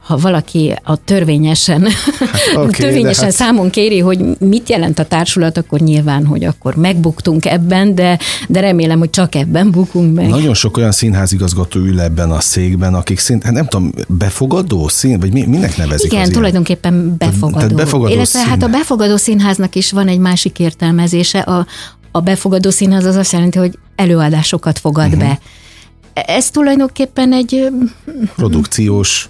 ha 0.00 0.16
valaki 0.16 0.74
a 0.82 1.04
törvényesen, 1.04 1.86
hát, 2.18 2.56
okay, 2.56 2.70
törvényesen 2.70 3.24
hát... 3.24 3.32
számon 3.32 3.70
kéri, 3.70 3.98
hogy 3.98 4.38
mit 4.38 4.68
jelent 4.68 4.98
a 4.98 5.04
társulat, 5.04 5.56
akkor 5.56 5.80
nyilván, 5.80 6.26
hogy 6.26 6.44
akkor 6.44 6.74
megbuktunk 6.74 7.46
ebben, 7.46 7.94
de, 7.94 8.18
de 8.48 8.60
remélem, 8.60 8.98
hogy 8.98 9.10
csak 9.10 9.34
ebben 9.34 9.70
bukunk 9.70 10.14
meg. 10.14 10.28
Nagyon 10.28 10.54
sok 10.54 10.76
olyan 10.76 10.92
színházigazgató 10.92 11.80
ül 11.80 12.00
ebben 12.00 12.30
a 12.30 12.40
székben, 12.40 12.94
akik 12.94 13.18
szint, 13.18 13.42
hát 13.42 13.52
nem 13.52 13.66
tudom, 13.66 13.77
befogadó 14.08 14.88
szín, 14.88 15.20
vagy 15.20 15.32
mi, 15.32 15.44
minek 15.46 15.76
nevezik 15.76 16.12
Igen, 16.12 16.32
tulajdonképpen 16.32 17.14
befogadó. 17.18 17.56
Tehát 17.56 17.74
befogadó 17.74 18.12
Illetve 18.12 18.38
szín... 18.38 18.48
hát 18.48 18.62
a 18.62 18.68
befogadó 18.68 19.16
színháznak 19.16 19.74
is 19.74 19.92
van 19.92 20.08
egy 20.08 20.18
másik 20.18 20.58
értelmezése. 20.58 21.38
A, 21.38 21.66
a 22.10 22.20
befogadó 22.20 22.70
színház 22.70 23.04
az 23.04 23.16
azt 23.16 23.32
jelenti, 23.32 23.58
hogy 23.58 23.78
előadásokat 23.96 24.78
fogad 24.78 25.06
uh-huh. 25.06 25.20
be 25.20 25.38
ez 26.26 26.50
tulajdonképpen 26.50 27.32
egy... 27.32 27.68
Produkciós... 28.36 29.28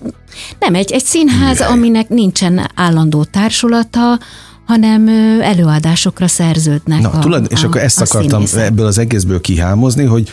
Nem, 0.58 0.74
egy, 0.74 0.92
egy 0.92 1.04
színház, 1.04 1.58
műhely. 1.58 1.72
aminek 1.72 2.08
nincsen 2.08 2.70
állandó 2.74 3.24
társulata, 3.24 4.18
hanem 4.66 5.08
előadásokra 5.42 6.28
szerződnek. 6.28 7.00
Na, 7.00 7.10
a, 7.10 7.18
tulaj, 7.18 7.42
és 7.48 7.62
a, 7.62 7.66
akkor 7.66 7.80
ezt 7.80 8.00
akartam 8.00 8.46
színészek. 8.46 8.66
ebből 8.70 8.86
az 8.86 8.98
egészből 8.98 9.40
kihámozni, 9.40 10.04
hogy 10.04 10.32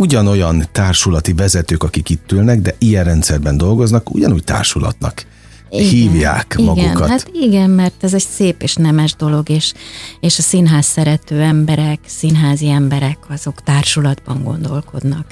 ugyanolyan 0.00 0.68
társulati 0.72 1.32
vezetők, 1.32 1.82
akik 1.82 2.08
itt 2.08 2.32
ülnek, 2.32 2.60
de 2.60 2.74
ilyen 2.78 3.04
rendszerben 3.04 3.56
dolgoznak, 3.56 4.14
ugyanúgy 4.14 4.44
társulatnak 4.44 5.24
igen, 5.70 5.88
hívják 5.88 6.54
igen, 6.58 6.74
magukat. 6.74 7.08
Hát 7.08 7.30
igen, 7.32 7.70
mert 7.70 8.04
ez 8.04 8.14
egy 8.14 8.26
szép 8.34 8.62
és 8.62 8.74
nemes 8.74 9.14
dolog, 9.14 9.48
és, 9.48 9.72
és 10.20 10.38
a 10.38 10.42
színház 10.42 10.86
szerető 10.86 11.40
emberek, 11.40 11.98
színházi 12.06 12.68
emberek, 12.68 13.18
azok 13.28 13.62
társulatban 13.62 14.42
gondolkodnak. 14.42 15.26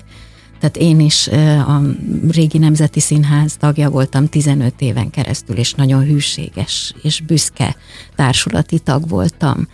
Tehát 0.60 0.76
én 0.76 1.00
is 1.00 1.28
a 1.66 1.82
régi 2.30 2.58
Nemzeti 2.58 3.00
Színház 3.00 3.56
tagja 3.58 3.90
voltam 3.90 4.28
15 4.28 4.75
éven 4.78 5.10
keresztül, 5.10 5.56
és 5.56 5.72
nagyon 5.72 6.04
hűséges 6.04 6.94
és 7.02 7.20
büszke 7.20 7.76
társulati 8.16 8.78
tag 8.78 9.08
voltam. 9.08 9.68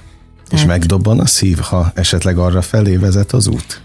Tehát... 0.48 0.64
És 0.64 0.64
megdobban 0.64 1.20
a 1.20 1.26
szív, 1.26 1.58
ha 1.58 1.92
esetleg 1.94 2.38
arra 2.38 2.62
felé 2.62 2.96
vezet 2.96 3.32
az 3.32 3.46
út? 3.46 3.83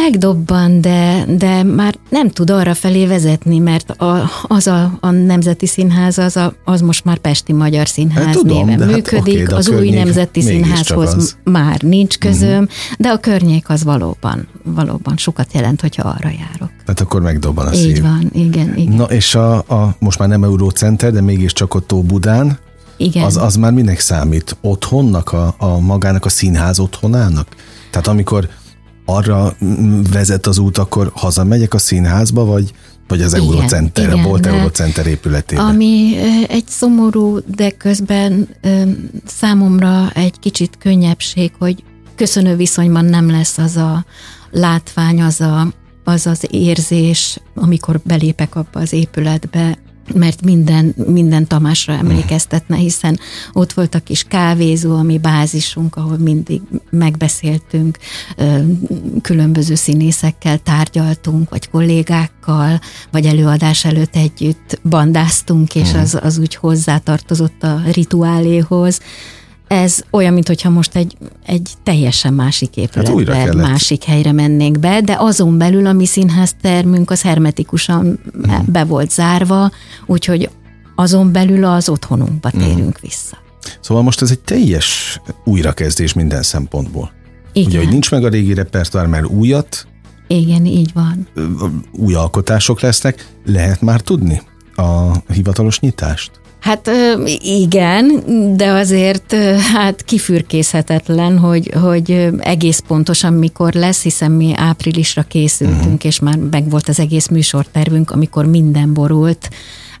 Megdobban, 0.00 0.80
de, 0.80 1.24
de 1.28 1.62
már 1.62 1.94
nem 2.08 2.28
tud 2.28 2.50
arra 2.50 2.74
felé 2.74 3.06
vezetni, 3.06 3.58
mert 3.58 3.90
a, 3.90 4.30
az 4.42 4.66
a, 4.66 4.98
a 5.00 5.10
Nemzeti 5.10 5.66
Színház, 5.66 6.18
az, 6.18 6.36
a, 6.36 6.54
az 6.64 6.80
most 6.80 7.04
már 7.04 7.18
Pesti 7.18 7.52
Magyar 7.52 7.88
Színház 7.88 8.24
hát, 8.24 8.34
tudom, 8.34 8.66
néven 8.66 8.78
hát 8.80 8.94
működik, 8.94 9.38
hát, 9.38 9.48
okay, 9.48 9.58
az 9.58 9.68
új 9.68 9.90
Nemzeti 9.90 10.40
Színházhoz 10.40 11.14
az. 11.14 11.36
már 11.44 11.80
nincs 11.80 12.18
közöm, 12.18 12.62
uh-huh. 12.62 12.68
de 12.98 13.08
a 13.08 13.18
környék 13.18 13.68
az 13.68 13.84
valóban, 13.84 14.48
valóban 14.64 15.16
sokat 15.16 15.52
jelent, 15.52 15.80
hogyha 15.80 16.08
arra 16.08 16.28
járok. 16.28 16.70
Hát 16.86 17.00
akkor 17.00 17.20
megdobban 17.20 17.66
a 17.66 17.72
Így 17.72 17.94
szív. 17.94 18.02
van, 18.02 18.30
igen, 18.32 18.76
igen. 18.76 18.94
Na 18.94 19.04
és 19.04 19.34
a, 19.34 19.54
a 19.54 19.96
most 19.98 20.18
már 20.18 20.28
nem 20.28 20.44
Eurócenter, 20.44 21.12
de 21.12 21.20
mégiscsak 21.20 21.74
ott 21.74 21.94
Budán, 21.94 22.58
igen. 22.96 23.24
Az, 23.24 23.36
az 23.36 23.56
már 23.56 23.72
minek 23.72 24.00
számít? 24.00 24.56
Otthonnak, 24.60 25.32
a, 25.32 25.54
a 25.58 25.78
magának 25.78 26.24
a 26.24 26.28
színház 26.28 26.78
otthonának? 26.78 27.46
Tehát 27.90 28.06
amikor 28.06 28.48
arra 29.14 29.56
vezet 30.12 30.46
az 30.46 30.58
út, 30.58 30.78
akkor 30.78 31.10
hazamegyek 31.14 31.74
a 31.74 31.78
színházba, 31.78 32.44
vagy, 32.44 32.72
vagy 33.08 33.22
az 33.22 33.34
Eurocenter, 33.34 34.12
a 34.12 34.22
Bolt 34.22 34.46
Eurocenter 34.46 35.06
épületébe? 35.06 35.62
Ami 35.62 36.16
egy 36.48 36.66
szomorú, 36.66 37.38
de 37.56 37.70
közben 37.70 38.48
számomra 39.26 40.10
egy 40.14 40.38
kicsit 40.38 40.78
könnyebbség, 40.78 41.52
hogy 41.58 41.84
köszönő 42.14 42.56
viszonyban 42.56 43.04
nem 43.04 43.30
lesz 43.30 43.58
az 43.58 43.76
a 43.76 44.04
látvány, 44.50 45.22
az 45.22 45.40
a, 45.40 45.66
az, 46.04 46.26
az 46.26 46.46
érzés, 46.50 47.40
amikor 47.54 48.00
belépek 48.04 48.54
abba 48.54 48.80
az 48.80 48.92
épületbe, 48.92 49.78
mert 50.14 50.44
minden, 50.44 50.94
minden 51.06 51.46
Tamásra 51.46 51.92
emlékeztetne, 51.92 52.76
hiszen 52.76 53.18
ott 53.52 53.72
volt 53.72 53.94
a 53.94 53.98
kis 53.98 54.24
kávézó, 54.24 54.96
ami 54.96 55.18
bázisunk, 55.18 55.96
ahol 55.96 56.16
mindig 56.16 56.60
megbeszéltünk, 56.90 57.98
különböző 59.22 59.74
színészekkel 59.74 60.58
tárgyaltunk, 60.58 61.50
vagy 61.50 61.70
kollégákkal, 61.70 62.80
vagy 63.10 63.26
előadás 63.26 63.84
előtt 63.84 64.16
együtt 64.16 64.80
bandáztunk, 64.82 65.74
és 65.74 65.94
az, 65.94 66.18
az 66.22 66.38
úgy 66.38 66.54
hozzátartozott 66.54 67.62
a 67.62 67.80
rituáléhoz 67.92 69.00
ez 69.72 70.02
olyan, 70.10 70.32
mintha 70.32 70.70
most 70.70 70.96
egy, 70.96 71.16
egy 71.46 71.70
teljesen 71.82 72.34
másik 72.34 72.76
épületbe, 72.76 73.34
hát 73.34 73.54
másik 73.54 74.04
helyre 74.04 74.32
mennénk 74.32 74.78
be, 74.78 75.00
de 75.00 75.16
azon 75.18 75.58
belül 75.58 75.86
a 75.86 75.92
mi 75.92 76.06
színház 76.06 76.54
termünk 76.60 77.10
az 77.10 77.22
hermetikusan 77.22 78.18
hmm. 78.42 78.64
be 78.66 78.84
volt 78.84 79.10
zárva, 79.10 79.70
úgyhogy 80.06 80.50
azon 80.94 81.32
belül 81.32 81.64
az 81.64 81.88
otthonunkba 81.88 82.48
hmm. 82.48 82.60
térünk 82.60 82.98
vissza. 83.00 83.36
Szóval 83.80 84.02
most 84.02 84.22
ez 84.22 84.30
egy 84.30 84.40
teljes 84.40 85.20
újrakezdés 85.44 86.12
minden 86.12 86.42
szempontból. 86.42 87.12
Igen. 87.52 87.68
Ugye, 87.68 87.78
hogy 87.78 87.88
nincs 87.88 88.10
meg 88.10 88.24
a 88.24 88.28
régi 88.28 88.54
repertoár, 88.54 89.06
mert 89.06 89.26
újat. 89.26 89.86
Igen, 90.26 90.66
így 90.66 90.92
van. 90.94 91.28
Új 91.92 92.14
alkotások 92.14 92.80
lesznek. 92.80 93.28
Lehet 93.44 93.80
már 93.80 94.00
tudni 94.00 94.42
a 94.76 95.12
hivatalos 95.32 95.80
nyitást? 95.80 96.41
Hát 96.62 96.90
igen, 97.40 98.22
de 98.56 98.70
azért 98.70 99.34
hát 99.72 100.04
kifürkészhetetlen, 100.04 101.38
hogy, 101.38 101.70
hogy 101.80 102.28
egész 102.38 102.82
pontosan 102.86 103.32
mikor 103.32 103.72
lesz, 103.72 104.02
hiszen 104.02 104.32
mi 104.32 104.52
áprilisra 104.56 105.22
készültünk, 105.22 105.82
uh-huh. 105.82 106.04
és 106.04 106.20
már 106.20 106.36
meg 106.36 106.70
volt 106.70 106.88
az 106.88 107.00
egész 107.00 107.28
műsortervünk, 107.28 108.10
amikor 108.10 108.46
minden 108.46 108.92
borult. 108.92 109.50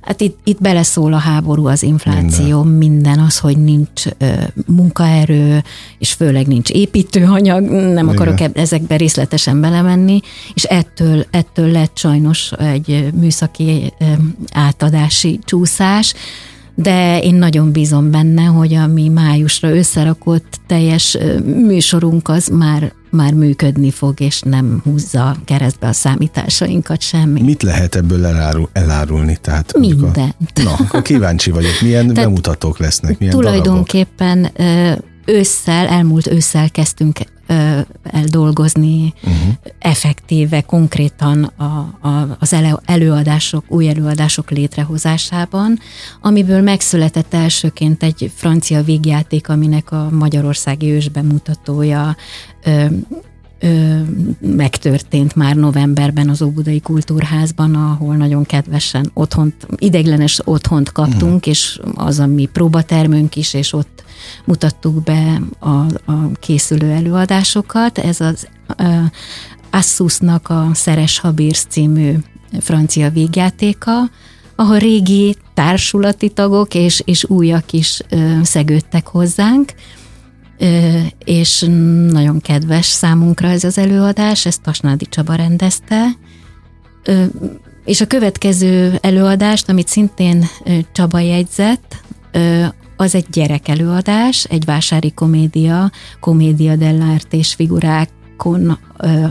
Hát 0.00 0.20
itt, 0.20 0.38
itt 0.44 0.60
beleszól 0.60 1.12
a 1.12 1.18
háború, 1.18 1.66
az 1.66 1.82
infláció, 1.82 2.62
minden, 2.62 2.90
minden 2.90 3.18
az, 3.18 3.38
hogy 3.38 3.58
nincs 3.58 4.02
ö, 4.18 4.26
munkaerő, 4.66 5.62
és 5.98 6.12
főleg 6.12 6.46
nincs 6.46 6.70
építőanyag, 6.70 7.62
nem 7.70 7.92
Igen. 7.92 8.08
akarok 8.08 8.38
ezekbe 8.54 8.96
részletesen 8.96 9.60
belemenni, 9.60 10.20
és 10.54 10.62
ettől, 10.62 11.26
ettől 11.30 11.70
lett 11.70 11.96
sajnos 11.96 12.52
egy 12.52 13.08
műszaki 13.14 13.92
ö, 13.98 14.04
átadási 14.52 15.38
csúszás, 15.44 16.14
de 16.74 17.20
én 17.20 17.34
nagyon 17.34 17.72
bízom 17.72 18.10
benne, 18.10 18.44
hogy 18.44 18.74
a 18.74 18.86
mi 18.86 19.08
májusra 19.08 19.76
összerakott 19.76 20.60
teljes 20.66 21.18
műsorunk 21.44 22.28
az 22.28 22.46
már 22.46 22.92
már 23.10 23.32
működni 23.32 23.90
fog, 23.90 24.20
és 24.20 24.40
nem 24.40 24.80
húzza 24.84 25.36
keresztbe 25.44 25.86
a 25.86 25.92
számításainkat 25.92 27.00
semmi. 27.00 27.42
Mit 27.42 27.62
lehet 27.62 27.94
ebből 27.94 28.26
elárul, 28.26 28.68
elárulni? 28.72 29.38
Tehát, 29.40 29.78
Mindent. 29.78 30.34
A, 30.54 30.62
na, 30.62 30.72
akkor 30.72 31.02
kíváncsi 31.02 31.50
vagyok, 31.50 31.80
milyen 31.80 32.06
Tehát 32.06 32.14
bemutatók 32.14 32.78
lesznek, 32.78 33.18
milyen 33.18 33.34
Tulajdonképpen 33.34 34.50
darabok? 34.56 35.04
ősszel, 35.24 35.86
elmúlt 35.86 36.26
ősszel 36.26 36.70
kezdtünk 36.70 37.18
el 38.02 38.24
dolgozni 38.24 39.14
uh-huh. 39.22 39.54
effektíve, 39.78 40.60
konkrétan 40.60 41.44
a, 41.44 41.64
a, 42.08 42.36
az 42.38 42.54
előadások, 42.84 43.64
új 43.68 43.88
előadások 43.88 44.50
létrehozásában, 44.50 45.78
amiből 46.20 46.60
megszületett 46.60 47.34
elsőként 47.34 48.02
egy 48.02 48.32
francia 48.34 48.82
végjáték, 48.82 49.48
aminek 49.48 49.92
a 49.92 50.08
magyarországi 50.10 50.90
ősbemutatója 50.90 52.16
ö, 53.62 53.66
ö, 53.66 54.00
megtörtént 54.40 55.34
már 55.34 55.56
novemberben 55.56 56.28
az 56.28 56.42
Óbudai 56.42 56.80
Kultúrházban, 56.80 57.74
ahol 57.74 58.16
nagyon 58.16 58.44
kedvesen 58.44 59.10
otthont, 59.14 59.66
ideiglenes 59.76 60.40
otthont 60.44 60.92
kaptunk, 60.92 61.34
uh-huh. 61.34 61.46
és 61.46 61.80
az 61.94 62.18
a 62.18 62.26
mi 62.26 62.44
próbatermünk 62.44 63.36
is, 63.36 63.54
és 63.54 63.72
ott 63.72 64.04
mutattuk 64.44 65.02
be 65.02 65.40
a, 65.58 65.68
a 66.12 66.30
készülő 66.40 66.90
előadásokat. 66.90 67.98
Ez 67.98 68.20
az 68.20 68.48
uh, 68.78 69.04
Assusnak 69.70 70.48
a 70.48 70.68
Szeres 70.72 71.18
Habírsz 71.18 71.66
című 71.68 72.12
francia 72.60 73.10
végjátéka, 73.10 74.10
ahol 74.56 74.78
régi 74.78 75.36
társulati 75.54 76.28
tagok 76.28 76.74
és, 76.74 77.02
és 77.04 77.24
újak 77.24 77.72
is 77.72 78.00
uh, 78.10 78.42
szegődtek 78.42 79.06
hozzánk, 79.06 79.72
és 81.24 81.64
nagyon 82.10 82.40
kedves 82.40 82.86
számunkra 82.86 83.48
ez 83.48 83.64
az 83.64 83.78
előadás, 83.78 84.46
ezt 84.46 84.62
Tasnádi 84.62 85.04
Csaba 85.04 85.34
rendezte, 85.34 86.06
és 87.84 88.00
a 88.00 88.06
következő 88.06 88.98
előadást, 89.00 89.68
amit 89.68 89.88
szintén 89.88 90.44
Csaba 90.92 91.18
jegyzett, 91.18 92.02
az 92.96 93.14
egy 93.14 93.26
gyerekelőadás, 93.32 94.44
egy 94.44 94.64
vásári 94.64 95.12
komédia, 95.12 95.90
komédia 96.20 96.74
dell'arte 96.76 97.30
és 97.30 97.54
figurák 97.54 98.08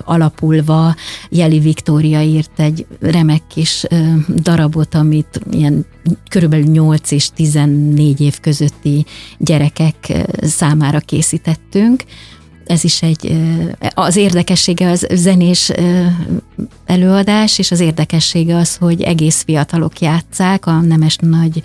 alapulva 0.04 0.96
Jeli 1.30 1.60
Viktória 1.60 2.22
írt 2.22 2.60
egy 2.60 2.86
remek 3.00 3.42
kis 3.48 3.86
darabot, 4.36 4.96
amit 4.96 5.42
ilyen 5.52 5.86
körülbelül 6.30 6.66
8 6.66 7.12
és 7.12 7.30
14 7.36 8.22
év 8.22 8.40
közötti 8.40 9.06
gyerekek 9.38 10.12
számára 10.42 11.00
készítettünk 11.00 12.04
ez 12.72 12.84
is 12.84 13.02
egy, 13.02 13.38
az 13.94 14.16
érdekessége 14.16 14.90
az 14.90 15.08
zenés 15.14 15.72
előadás, 16.86 17.60
és 17.60 17.72
az 17.72 17.80
érdekessége 17.80 18.56
az, 18.56 18.76
hogy 18.76 19.02
egész 19.02 19.44
fiatalok 19.44 20.00
játszák, 20.00 20.66
a 20.66 20.82
Nemes 20.82 21.16
Nagy 21.16 21.62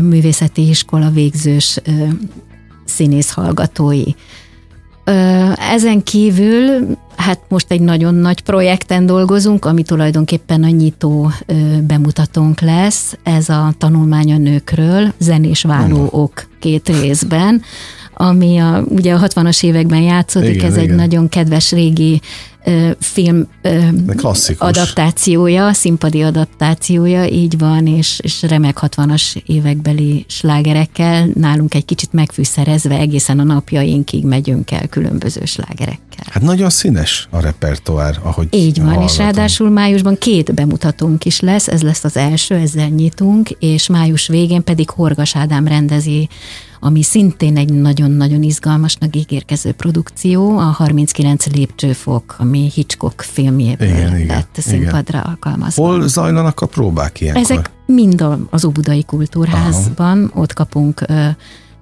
Művészeti 0.00 0.68
Iskola 0.68 1.10
végzős 1.10 1.78
színész 2.84 3.30
hallgatói. 3.30 4.12
Ezen 5.72 6.02
kívül, 6.02 6.96
hát 7.16 7.40
most 7.48 7.70
egy 7.70 7.80
nagyon 7.80 8.14
nagy 8.14 8.40
projekten 8.40 9.06
dolgozunk, 9.06 9.64
ami 9.64 9.82
tulajdonképpen 9.82 10.62
a 10.62 10.68
nyitó 10.68 11.30
bemutatónk 11.86 12.60
lesz, 12.60 13.16
ez 13.22 13.48
a 13.48 13.72
tanulmány 13.78 14.32
a 14.32 14.38
nőkről, 14.38 15.12
zenés 15.18 15.62
váló 15.62 16.08
ok 16.10 16.48
két 16.60 16.88
részben, 16.88 17.62
ami 18.14 18.58
a, 18.58 18.84
ugye 18.88 19.14
a 19.14 19.18
60-as 19.18 19.64
években 19.64 20.00
játszódik, 20.00 20.54
igen, 20.54 20.66
ez 20.66 20.76
igen. 20.76 20.88
egy 20.90 20.96
nagyon 20.96 21.28
kedves 21.28 21.72
régi 21.72 22.20
film 22.98 23.48
adaptációja, 24.58 25.72
színpadi 25.72 26.22
adaptációja, 26.22 27.24
így 27.24 27.58
van, 27.58 27.86
és, 27.86 28.18
és 28.22 28.42
remek 28.42 28.78
60-as 28.80 29.42
évekbeli 29.46 30.24
slágerekkel, 30.28 31.28
nálunk 31.34 31.74
egy 31.74 31.84
kicsit 31.84 32.12
megfűszerezve 32.12 32.98
egészen 32.98 33.38
a 33.38 33.42
napjainkig 33.42 34.24
megyünk 34.24 34.70
el 34.70 34.88
különböző 34.88 35.44
slágerekkel. 35.44 36.26
Hát 36.30 36.42
nagyon 36.42 36.70
színes 36.70 37.28
a 37.30 37.40
repertoár, 37.40 38.18
ahogy 38.22 38.48
Így 38.50 38.76
van, 38.76 38.84
hallgatom. 38.84 39.08
és 39.08 39.16
ráadásul 39.16 39.70
májusban 39.70 40.18
két 40.18 40.54
bemutatónk 40.54 41.24
is 41.24 41.40
lesz, 41.40 41.68
ez 41.68 41.82
lesz 41.82 42.04
az 42.04 42.16
első, 42.16 42.54
ezzel 42.54 42.88
nyitunk, 42.88 43.50
és 43.50 43.86
május 43.86 44.28
végén 44.28 44.64
pedig 44.64 44.90
Horgas 44.90 45.36
Ádám 45.36 45.66
rendezi 45.66 46.28
ami 46.80 47.02
szintén 47.02 47.56
egy 47.56 47.72
nagyon-nagyon 47.72 48.42
izgalmasnak 48.42 49.16
ígérkező 49.16 49.72
produkció, 49.72 50.58
a 50.58 50.62
39 50.62 51.46
lépcsőfok, 51.46 52.36
ami 52.38 52.49
Hitchcock 52.58 53.20
filmjéből 53.20 53.88
igen, 53.88 54.26
lett 54.26 54.56
igen, 54.58 54.80
színpadra 54.80 55.18
igen. 55.18 55.20
alkalmazva. 55.20 55.86
Hol 55.86 56.08
zajlanak 56.08 56.60
a 56.60 56.66
próbák 56.66 57.20
ilyenkor? 57.20 57.42
Ezek 57.42 57.70
mind 57.86 58.24
az 58.50 58.64
Óbudai 58.64 59.04
Kultúrházban, 59.04 60.24
Aha. 60.24 60.40
ott 60.40 60.52
kapunk 60.52 61.04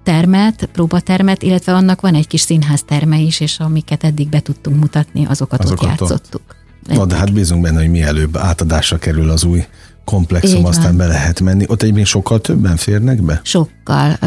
termet, 0.03 0.69
próbatermet, 0.73 1.43
illetve 1.43 1.75
annak 1.75 2.01
van 2.01 2.15
egy 2.15 2.27
kis 2.27 2.41
színházterme 2.41 3.19
is, 3.19 3.41
és 3.41 3.59
amiket 3.59 4.05
eddig 4.05 4.29
be 4.29 4.41
tudtunk 4.41 4.81
mutatni, 4.81 5.27
azokat, 5.27 5.61
azokat 5.61 5.83
ott 5.83 5.89
játszottuk. 5.89 6.43
Na, 6.87 7.07
de 7.07 7.17
hát 7.17 7.33
bízunk 7.33 7.63
benne, 7.63 7.79
hogy 7.79 7.91
mielőbb 7.91 8.37
átadásra 8.37 8.99
kerül 8.99 9.31
az 9.31 9.45
új 9.45 9.65
komplexum, 10.05 10.65
aztán 10.65 10.97
be 10.97 11.07
lehet 11.07 11.41
menni. 11.41 11.65
Ott 11.69 11.83
egyébként 11.83 12.07
sokkal 12.07 12.41
többen 12.41 12.77
férnek 12.77 13.23
be? 13.23 13.41
Sokkal. 13.45 14.19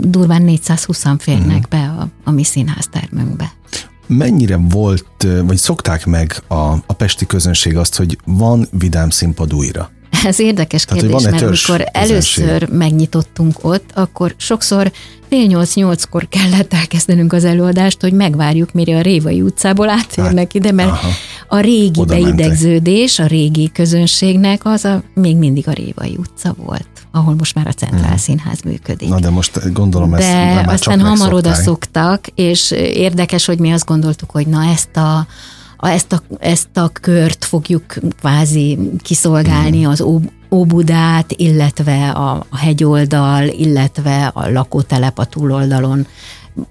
Durván 0.00 0.42
420 0.42 1.04
férnek 1.18 1.46
uh-huh. 1.46 1.68
be 1.68 1.94
a, 1.98 2.08
a 2.24 2.30
mi 2.30 2.44
színháztermünkbe. 2.44 3.52
Mennyire 4.06 4.56
volt, 4.56 5.26
vagy 5.44 5.56
szokták 5.56 6.06
meg 6.06 6.42
a, 6.48 6.54
a 6.86 6.92
pesti 6.96 7.26
közönség 7.26 7.76
azt, 7.76 7.96
hogy 7.96 8.18
van 8.24 8.68
vidám 8.70 9.10
színpad 9.10 9.54
újra? 9.54 9.90
Ez 10.24 10.40
érdekes 10.40 10.84
Tehát, 10.84 11.02
kérdés, 11.02 11.22
mert 11.22 11.42
amikor 11.42 11.88
először 11.92 12.68
megnyitottunk 12.68 13.56
ott, 13.60 13.90
akkor 13.94 14.34
sokszor 14.36 14.92
fél 15.28 15.46
nyolc-nyolckor 15.46 16.28
kellett 16.28 16.74
elkezdenünk 16.74 17.32
az 17.32 17.44
előadást, 17.44 18.00
hogy 18.00 18.12
megvárjuk, 18.12 18.72
mire 18.72 18.96
a 18.96 19.00
Révai 19.00 19.42
utcából 19.42 19.88
átérnek 19.88 20.36
hát, 20.36 20.54
ide, 20.54 20.72
mert 20.72 20.88
aha, 20.88 21.08
a 21.48 21.60
régi 21.60 22.04
beidegződés 22.04 23.18
a 23.18 23.26
régi 23.26 23.70
közönségnek 23.72 24.60
az 24.64 24.84
a, 24.84 25.02
még 25.14 25.36
mindig 25.36 25.68
a 25.68 25.72
Révai 25.72 26.16
utca 26.18 26.54
volt 26.56 26.88
ahol 27.16 27.34
most 27.34 27.54
már 27.54 27.66
a 27.66 27.72
Centrál 27.72 28.08
hmm. 28.08 28.16
Színház 28.16 28.60
működik. 28.60 29.08
Na 29.08 29.20
de 29.20 29.30
most 29.30 29.72
gondolom 29.72 30.14
ezt 30.14 30.28
De 30.28 30.54
már 30.54 30.68
aztán 30.68 31.00
hamar 31.00 31.32
oda 31.32 31.54
szoktak, 31.54 32.26
és 32.34 32.70
érdekes, 32.70 33.44
hogy 33.44 33.58
mi 33.58 33.72
azt 33.72 33.84
gondoltuk, 33.84 34.30
hogy 34.30 34.46
na 34.46 34.64
ezt 34.64 34.96
a 34.96 35.26
ezt 35.88 36.12
a, 36.12 36.22
ezt 36.38 36.76
a 36.76 36.88
kört 36.88 37.44
fogjuk 37.44 37.94
kvázi 38.18 38.78
kiszolgálni, 39.02 39.84
az 39.84 40.04
Óbudát, 40.50 41.32
illetve 41.32 42.10
a, 42.10 42.46
a 42.48 42.56
hegyoldal, 42.56 43.46
illetve 43.46 44.30
a 44.34 44.50
lakótelep 44.50 45.18
a 45.18 45.24
túloldalon, 45.24 46.06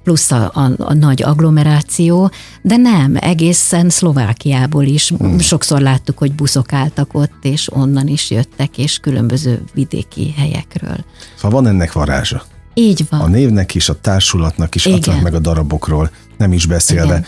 plusz 0.04 0.32
a, 0.32 0.52
a, 0.54 0.72
a 0.78 0.94
nagy 0.94 1.24
agglomeráció, 1.24 2.32
de 2.62 2.78
nem, 2.78 3.18
egészen 3.20 3.90
Szlovákiából 3.90 4.84
is. 4.84 5.10
Hmm. 5.10 5.40
Sokszor 5.40 5.82
láttuk, 5.82 6.18
hogy 6.18 6.34
buszok 6.34 6.74
álltak 6.74 7.14
ott, 7.14 7.38
és 7.42 7.74
onnan 7.74 8.08
is 8.08 8.32
jöttek, 8.32 8.78
és 8.78 8.98
különböző 8.98 9.62
vidéki 9.74 10.34
helyekről. 10.38 10.98
Szóval 11.36 11.62
van 11.62 11.72
ennek 11.72 11.92
varázsa. 11.92 12.44
Így 12.74 13.06
van. 13.10 13.20
A 13.20 13.28
névnek 13.28 13.76
is, 13.76 13.90
a 13.90 14.00
társulatnak 14.00 14.76
is, 14.76 14.86
adnak 14.86 15.22
meg 15.22 15.34
a 15.34 15.40
darabokról, 15.40 16.12
nem 16.38 16.54
is 16.54 16.66
beszélve. 16.66 17.06
Igen. 17.06 17.26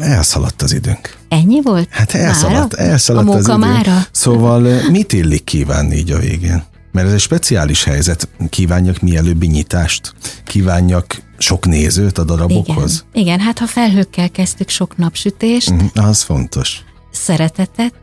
Elszaladt 0.00 0.62
az 0.62 0.72
időnk. 0.72 1.16
Ennyi 1.28 1.62
volt? 1.62 1.88
Hát 1.90 2.12
elszaladt, 2.12 2.74
elszaladt 2.74 3.28
a 3.28 3.32
az 3.32 3.44
időnk. 3.44 3.60
Mára? 3.60 4.02
Szóval 4.10 4.80
mit 4.90 5.12
illik 5.12 5.44
kívánni 5.44 5.96
így 5.96 6.10
a 6.10 6.18
végén? 6.18 6.62
Mert 6.92 7.06
ez 7.06 7.12
egy 7.12 7.20
speciális 7.20 7.84
helyzet. 7.84 8.28
Kívánjak 8.48 9.00
mielőbbi 9.00 9.46
nyitást? 9.46 10.14
Kívánjak 10.44 11.22
sok 11.38 11.66
nézőt 11.66 12.18
a 12.18 12.24
darabokhoz? 12.24 13.04
Igen, 13.12 13.24
Igen 13.26 13.40
hát 13.40 13.58
ha 13.58 13.66
felhőkkel 13.66 14.30
kezdtük 14.30 14.68
sok 14.68 14.96
napsütést. 14.96 15.72
Mm, 15.72 15.86
az 15.94 16.22
fontos. 16.22 16.80
Szeretetet, 17.10 17.94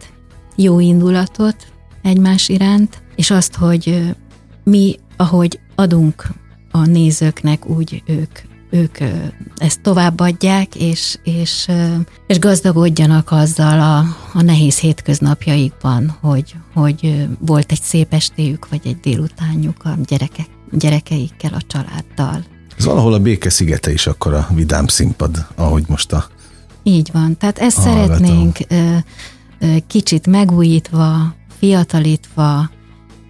jó 0.56 0.80
indulatot 0.80 1.56
egymás 2.04 2.50
iránt, 2.50 3.02
és 3.16 3.32
azt, 3.32 3.56
hogy 3.56 4.16
mi, 4.64 5.00
ahogy 5.18 5.60
adunk 5.76 6.28
a 6.72 6.86
nézőknek, 6.86 7.70
úgy 7.70 8.04
ők 8.06 8.40
ők 8.74 8.98
ezt 9.56 9.82
továbbadják, 9.82 10.76
és, 10.76 11.18
és, 11.24 11.68
és 12.28 12.40
gazdagodjanak 12.40 13.32
azzal 13.32 13.80
a, 13.80 13.98
a 14.34 14.42
nehéz 14.42 14.80
hétköznapjaikban, 14.80 16.18
hogy, 16.22 16.56
hogy 16.74 17.28
volt 17.40 17.72
egy 17.72 17.82
szép 17.82 18.14
estéjük, 18.14 18.70
vagy 18.70 18.82
egy 18.84 19.00
délutánjuk 19.00 19.78
a 19.84 19.98
gyerekek, 20.06 20.48
gyerekeikkel, 20.72 21.54
a 21.54 21.62
családdal. 21.68 22.44
Ez 22.78 22.86
valahol 22.86 23.14
a 23.14 23.20
béke 23.20 23.50
szigete 23.50 23.92
is 23.92 24.08
akkor 24.08 24.34
a 24.34 24.48
vidám 24.54 24.88
színpad, 24.88 25.48
ahogy 25.56 25.84
most 25.88 26.14
a 26.14 26.26
Így 26.84 27.10
van, 27.14 27.38
tehát 27.38 27.60
ezt 27.60 27.82
szeretnénk 27.82 28.58
ö, 28.68 28.96
ö, 29.60 29.76
kicsit 29.88 30.28
megújítva, 30.28 31.36
fiatalítva, 31.60 32.70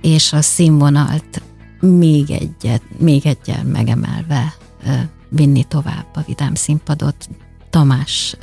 és 0.01 0.33
a 0.33 0.41
színvonalt 0.41 1.41
még 1.79 2.31
egyet, 2.31 2.81
még 2.97 3.25
egyel 3.25 3.63
megemelve 3.63 4.53
vinni 5.35 5.63
tovább 5.63 6.05
a 6.13 6.21
Vidám 6.25 6.55
színpadot 6.55 7.29
Tamás 7.69 8.35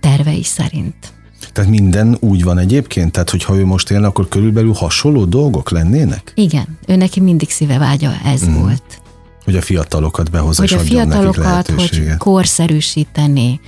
tervei 0.00 0.42
szerint. 0.42 1.12
Tehát 1.52 1.70
minden 1.70 2.16
úgy 2.20 2.42
van 2.44 2.58
egyébként? 2.58 3.12
Tehát, 3.12 3.30
hogyha 3.30 3.56
ő 3.56 3.64
most 3.64 3.90
élne, 3.90 4.06
akkor 4.06 4.28
körülbelül 4.28 4.72
hasonló 4.72 5.24
dolgok 5.24 5.70
lennének? 5.70 6.32
Igen, 6.34 6.78
ő 6.86 6.96
neki 6.96 7.20
mindig 7.20 7.50
szíve 7.50 7.78
vágya 7.78 8.12
ez 8.24 8.48
mm. 8.48 8.54
volt. 8.54 9.00
Hogy 9.44 9.56
a 9.56 9.62
fiatalokat 9.62 10.30
behozza, 10.30 10.62
hogy 10.62 10.74
a 10.74 10.78
fiatalokat, 10.78 11.70
hogy 11.70 12.16
korszerűsíteni, 12.18 13.60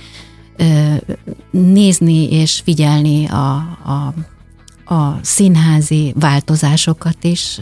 nézni 1.51 2.31
és 2.31 2.61
figyelni 2.63 3.25
a, 3.25 3.55
a, 3.83 4.13
a 4.93 5.19
színházi 5.21 6.13
változásokat 6.19 7.23
is, 7.23 7.59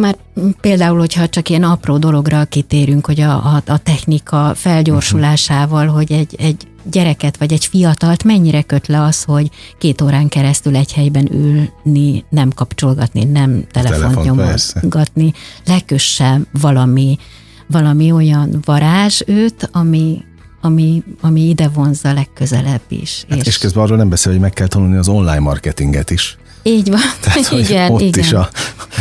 már 0.00 0.16
például, 0.60 0.98
hogyha 0.98 1.28
csak 1.28 1.48
ilyen 1.48 1.62
apró 1.62 1.98
dologra 1.98 2.44
kitérünk, 2.44 3.06
hogy 3.06 3.20
a, 3.20 3.32
a, 3.32 3.62
a 3.66 3.78
technika 3.78 4.52
felgyorsulásával, 4.54 5.86
hogy 5.86 6.12
egy, 6.12 6.34
egy 6.38 6.66
gyereket 6.90 7.36
vagy 7.36 7.52
egy 7.52 7.64
fiatalt 7.64 8.24
mennyire 8.24 8.62
köt 8.62 8.86
le 8.86 9.02
az, 9.02 9.22
hogy 9.22 9.50
két 9.78 10.00
órán 10.00 10.28
keresztül 10.28 10.76
egy 10.76 10.92
helyben 10.92 11.32
ülni, 11.32 12.24
nem 12.28 12.50
kapcsolgatni, 12.50 13.24
nem 13.24 13.64
telefont 13.70 14.22
nyomogatni, 14.22 15.32
lekösse 15.66 16.40
valami, 16.60 17.18
valami 17.66 18.10
olyan 18.10 18.58
varázs 18.64 19.20
őt, 19.26 19.68
ami, 19.72 20.24
ami, 20.60 21.02
ami 21.20 21.40
ide 21.40 21.68
vonzza 21.68 22.12
legközelebb 22.12 22.82
is. 22.88 23.24
Hát 23.28 23.38
és, 23.38 23.46
és 23.46 23.58
közben 23.58 23.82
arról 23.82 23.96
nem 23.96 24.08
beszél, 24.08 24.32
hogy 24.32 24.40
meg 24.40 24.52
kell 24.52 24.66
tanulni 24.66 24.96
az 24.96 25.08
online 25.08 25.38
marketinget 25.38 26.10
is. 26.10 26.36
Így 26.62 26.90
van. 26.90 27.00
Tehát, 27.22 27.46
hogy 27.46 27.58
igen, 27.58 27.90
ott 27.90 28.00
igen. 28.00 28.24
is 28.24 28.32
a, 28.32 28.48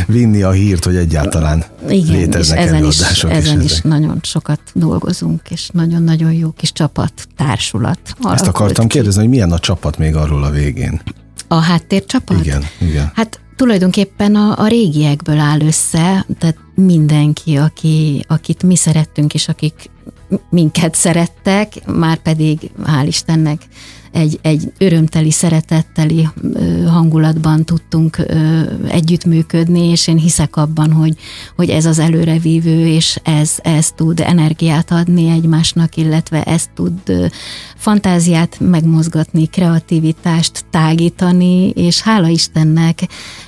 vinni 0.07 0.41
a 0.41 0.51
hírt, 0.51 0.85
hogy 0.85 0.95
egyáltalán 0.95 1.63
igen, 1.89 2.15
léteznek 2.15 2.59
és 2.59 2.65
ezen 2.65 2.85
is, 2.85 3.23
ezen 3.23 3.61
is 3.61 3.81
nagyon 3.81 4.19
sokat 4.21 4.59
dolgozunk, 4.73 5.41
és 5.49 5.69
nagyon-nagyon 5.73 6.33
jó 6.33 6.51
kis 6.51 6.71
csapat, 6.71 7.13
társulat. 7.37 7.99
Ezt 8.23 8.47
akartam 8.47 8.87
ki. 8.87 8.93
kérdezni, 8.93 9.21
hogy 9.21 9.29
milyen 9.29 9.51
a 9.51 9.59
csapat 9.59 9.97
még 9.97 10.15
arról 10.15 10.43
a 10.43 10.49
végén? 10.49 11.01
A 11.47 11.55
háttércsapat? 11.55 12.45
Igen, 12.45 12.63
igen. 12.79 13.11
Hát 13.15 13.39
tulajdonképpen 13.55 14.35
a, 14.35 14.59
a 14.59 14.67
régiekből 14.67 15.39
áll 15.39 15.61
össze, 15.61 16.25
tehát 16.37 16.57
mindenki, 16.75 17.55
aki, 17.55 18.25
akit 18.27 18.63
mi 18.63 18.75
szerettünk, 18.75 19.33
és 19.33 19.47
akik 19.47 19.89
minket 20.49 20.95
szerettek, 20.95 21.85
már 21.85 22.17
pedig 22.17 22.71
hál' 22.83 23.05
Istennek 23.07 23.61
egy, 24.11 24.39
egy 24.41 24.71
örömteli, 24.77 25.31
szeretetteli 25.31 26.27
hangulatban 26.87 27.65
tudtunk 27.65 28.25
együttműködni, 28.87 29.89
és 29.89 30.07
én 30.07 30.17
hiszek 30.17 30.55
abban, 30.55 30.91
hogy, 30.91 31.17
hogy 31.55 31.69
ez 31.69 31.85
az 31.85 31.99
előrevívő, 31.99 32.87
és 32.87 33.19
ez, 33.23 33.51
ez 33.61 33.91
tud 33.91 34.19
energiát 34.19 34.91
adni 34.91 35.29
egymásnak, 35.29 35.95
illetve 35.95 36.43
ez 36.43 36.69
tud 36.75 37.29
fantáziát 37.75 38.59
megmozgatni, 38.59 39.45
kreativitást 39.45 40.65
tágítani, 40.69 41.69
és 41.69 42.01
hála 42.01 42.27
Istennek 42.27 42.99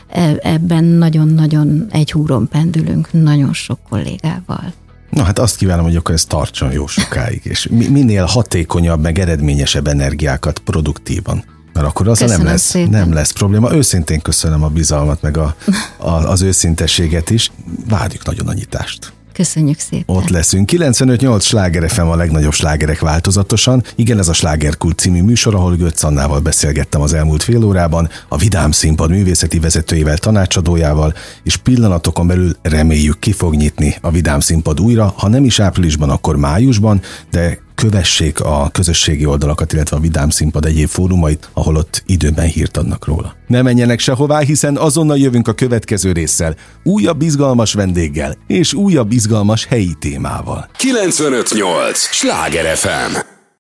e, 0.08 0.36
ebben 0.42 0.84
nagyon-nagyon 0.84 1.86
egy 1.90 2.12
húron 2.12 2.48
pendülünk 2.48 3.12
nagyon 3.12 3.54
sok 3.54 3.80
kollégával. 3.90 4.74
Na 5.14 5.24
hát 5.24 5.40
azt 5.40 5.56
kívánom, 5.56 5.86
hogy 5.86 5.96
akkor 5.96 6.14
ez 6.14 6.26
tartson 6.26 6.72
jó 6.72 6.88
sokáig, 6.88 7.42
és 7.44 7.68
minél 7.72 8.26
hatékonyabb, 8.26 9.02
meg 9.02 9.20
eredményesebb 9.20 9.88
energiákat 9.88 10.60
produktívan. 10.60 11.44
Mert 11.74 11.86
akkor 11.86 12.08
az 12.08 12.20
nem 12.20 12.44
lesz, 12.44 12.74
nem 12.90 13.14
lesz 13.14 13.32
probléma. 13.32 13.74
Őszintén 13.74 14.22
köszönöm 14.22 14.64
a 14.64 14.68
bizalmat, 14.68 15.22
meg 15.22 15.38
a, 15.38 15.56
a, 15.98 16.10
az 16.10 16.42
őszintességet 16.42 17.30
is. 17.30 17.52
Várjuk 17.88 18.26
nagyon 18.26 18.48
a 18.48 18.54
nyitást. 18.54 19.14
Köszönjük 19.34 19.80
szépen. 19.80 20.16
Ott 20.16 20.30
leszünk. 20.30 20.70
95-8 20.74 21.42
sláger 21.42 21.90
FM 21.90 22.02
a 22.02 22.16
legnagyobb 22.16 22.54
slágerek 22.54 23.00
változatosan. 23.00 23.84
Igen, 23.96 24.20
ez 24.20 24.28
a 24.28 24.34
Slágerkult 24.34 25.00
című 25.00 25.22
műsor, 25.22 25.56
ahol 25.56 25.76
Götz 25.76 26.04
Annával 26.04 26.40
beszélgettem 26.40 27.02
az 27.02 27.14
elmúlt 27.14 27.44
fél 27.44 27.64
órában, 27.64 28.10
a 28.28 28.38
Vidám 28.38 28.72
Színpad 28.72 29.10
művészeti 29.10 29.60
vezetőjével, 29.60 30.18
tanácsadójával, 30.18 31.14
és 31.44 31.56
pillanatokon 31.56 32.28
belül 32.28 32.56
reméljük 32.62 33.20
ki 33.20 33.32
fog 33.32 33.56
nyitni 33.56 33.96
a 34.02 34.12
Vidám 34.12 34.40
Színpad 34.40 34.80
újra, 34.80 35.14
ha 35.18 35.28
nem 35.28 35.44
is 35.44 35.60
áprilisban, 35.60 36.10
akkor 36.10 36.36
májusban, 36.36 37.02
de 37.32 37.63
kövessék 37.76 38.40
a 38.40 38.70
közösségi 38.72 39.26
oldalakat, 39.26 39.74
illetve 39.74 39.98
a 39.98 40.00
Vidám 40.00 40.30
Színpad 40.30 40.66
egyéb 40.66 40.88
fórumait, 40.88 41.50
ahol 41.54 41.76
ott 41.76 42.04
időben 42.06 42.46
hírt 42.46 42.78
adnak 42.78 43.06
róla. 43.06 43.36
Ne 43.48 43.62
menjenek 43.62 44.00
sehová, 44.00 44.40
hiszen 44.40 44.78
azonnal 44.78 45.18
jövünk 45.18 45.48
a 45.48 45.54
következő 45.54 46.12
résszel, 46.12 46.56
újabb 46.84 47.22
izgalmas 47.22 47.74
vendéggel 47.74 48.38
és 48.48 48.74
újabb 48.74 49.12
izgalmas 49.12 49.66
helyi 49.66 49.94
témával. 50.00 50.70
958! 50.78 52.00
Sláger 52.00 52.76
FM! 52.76 53.33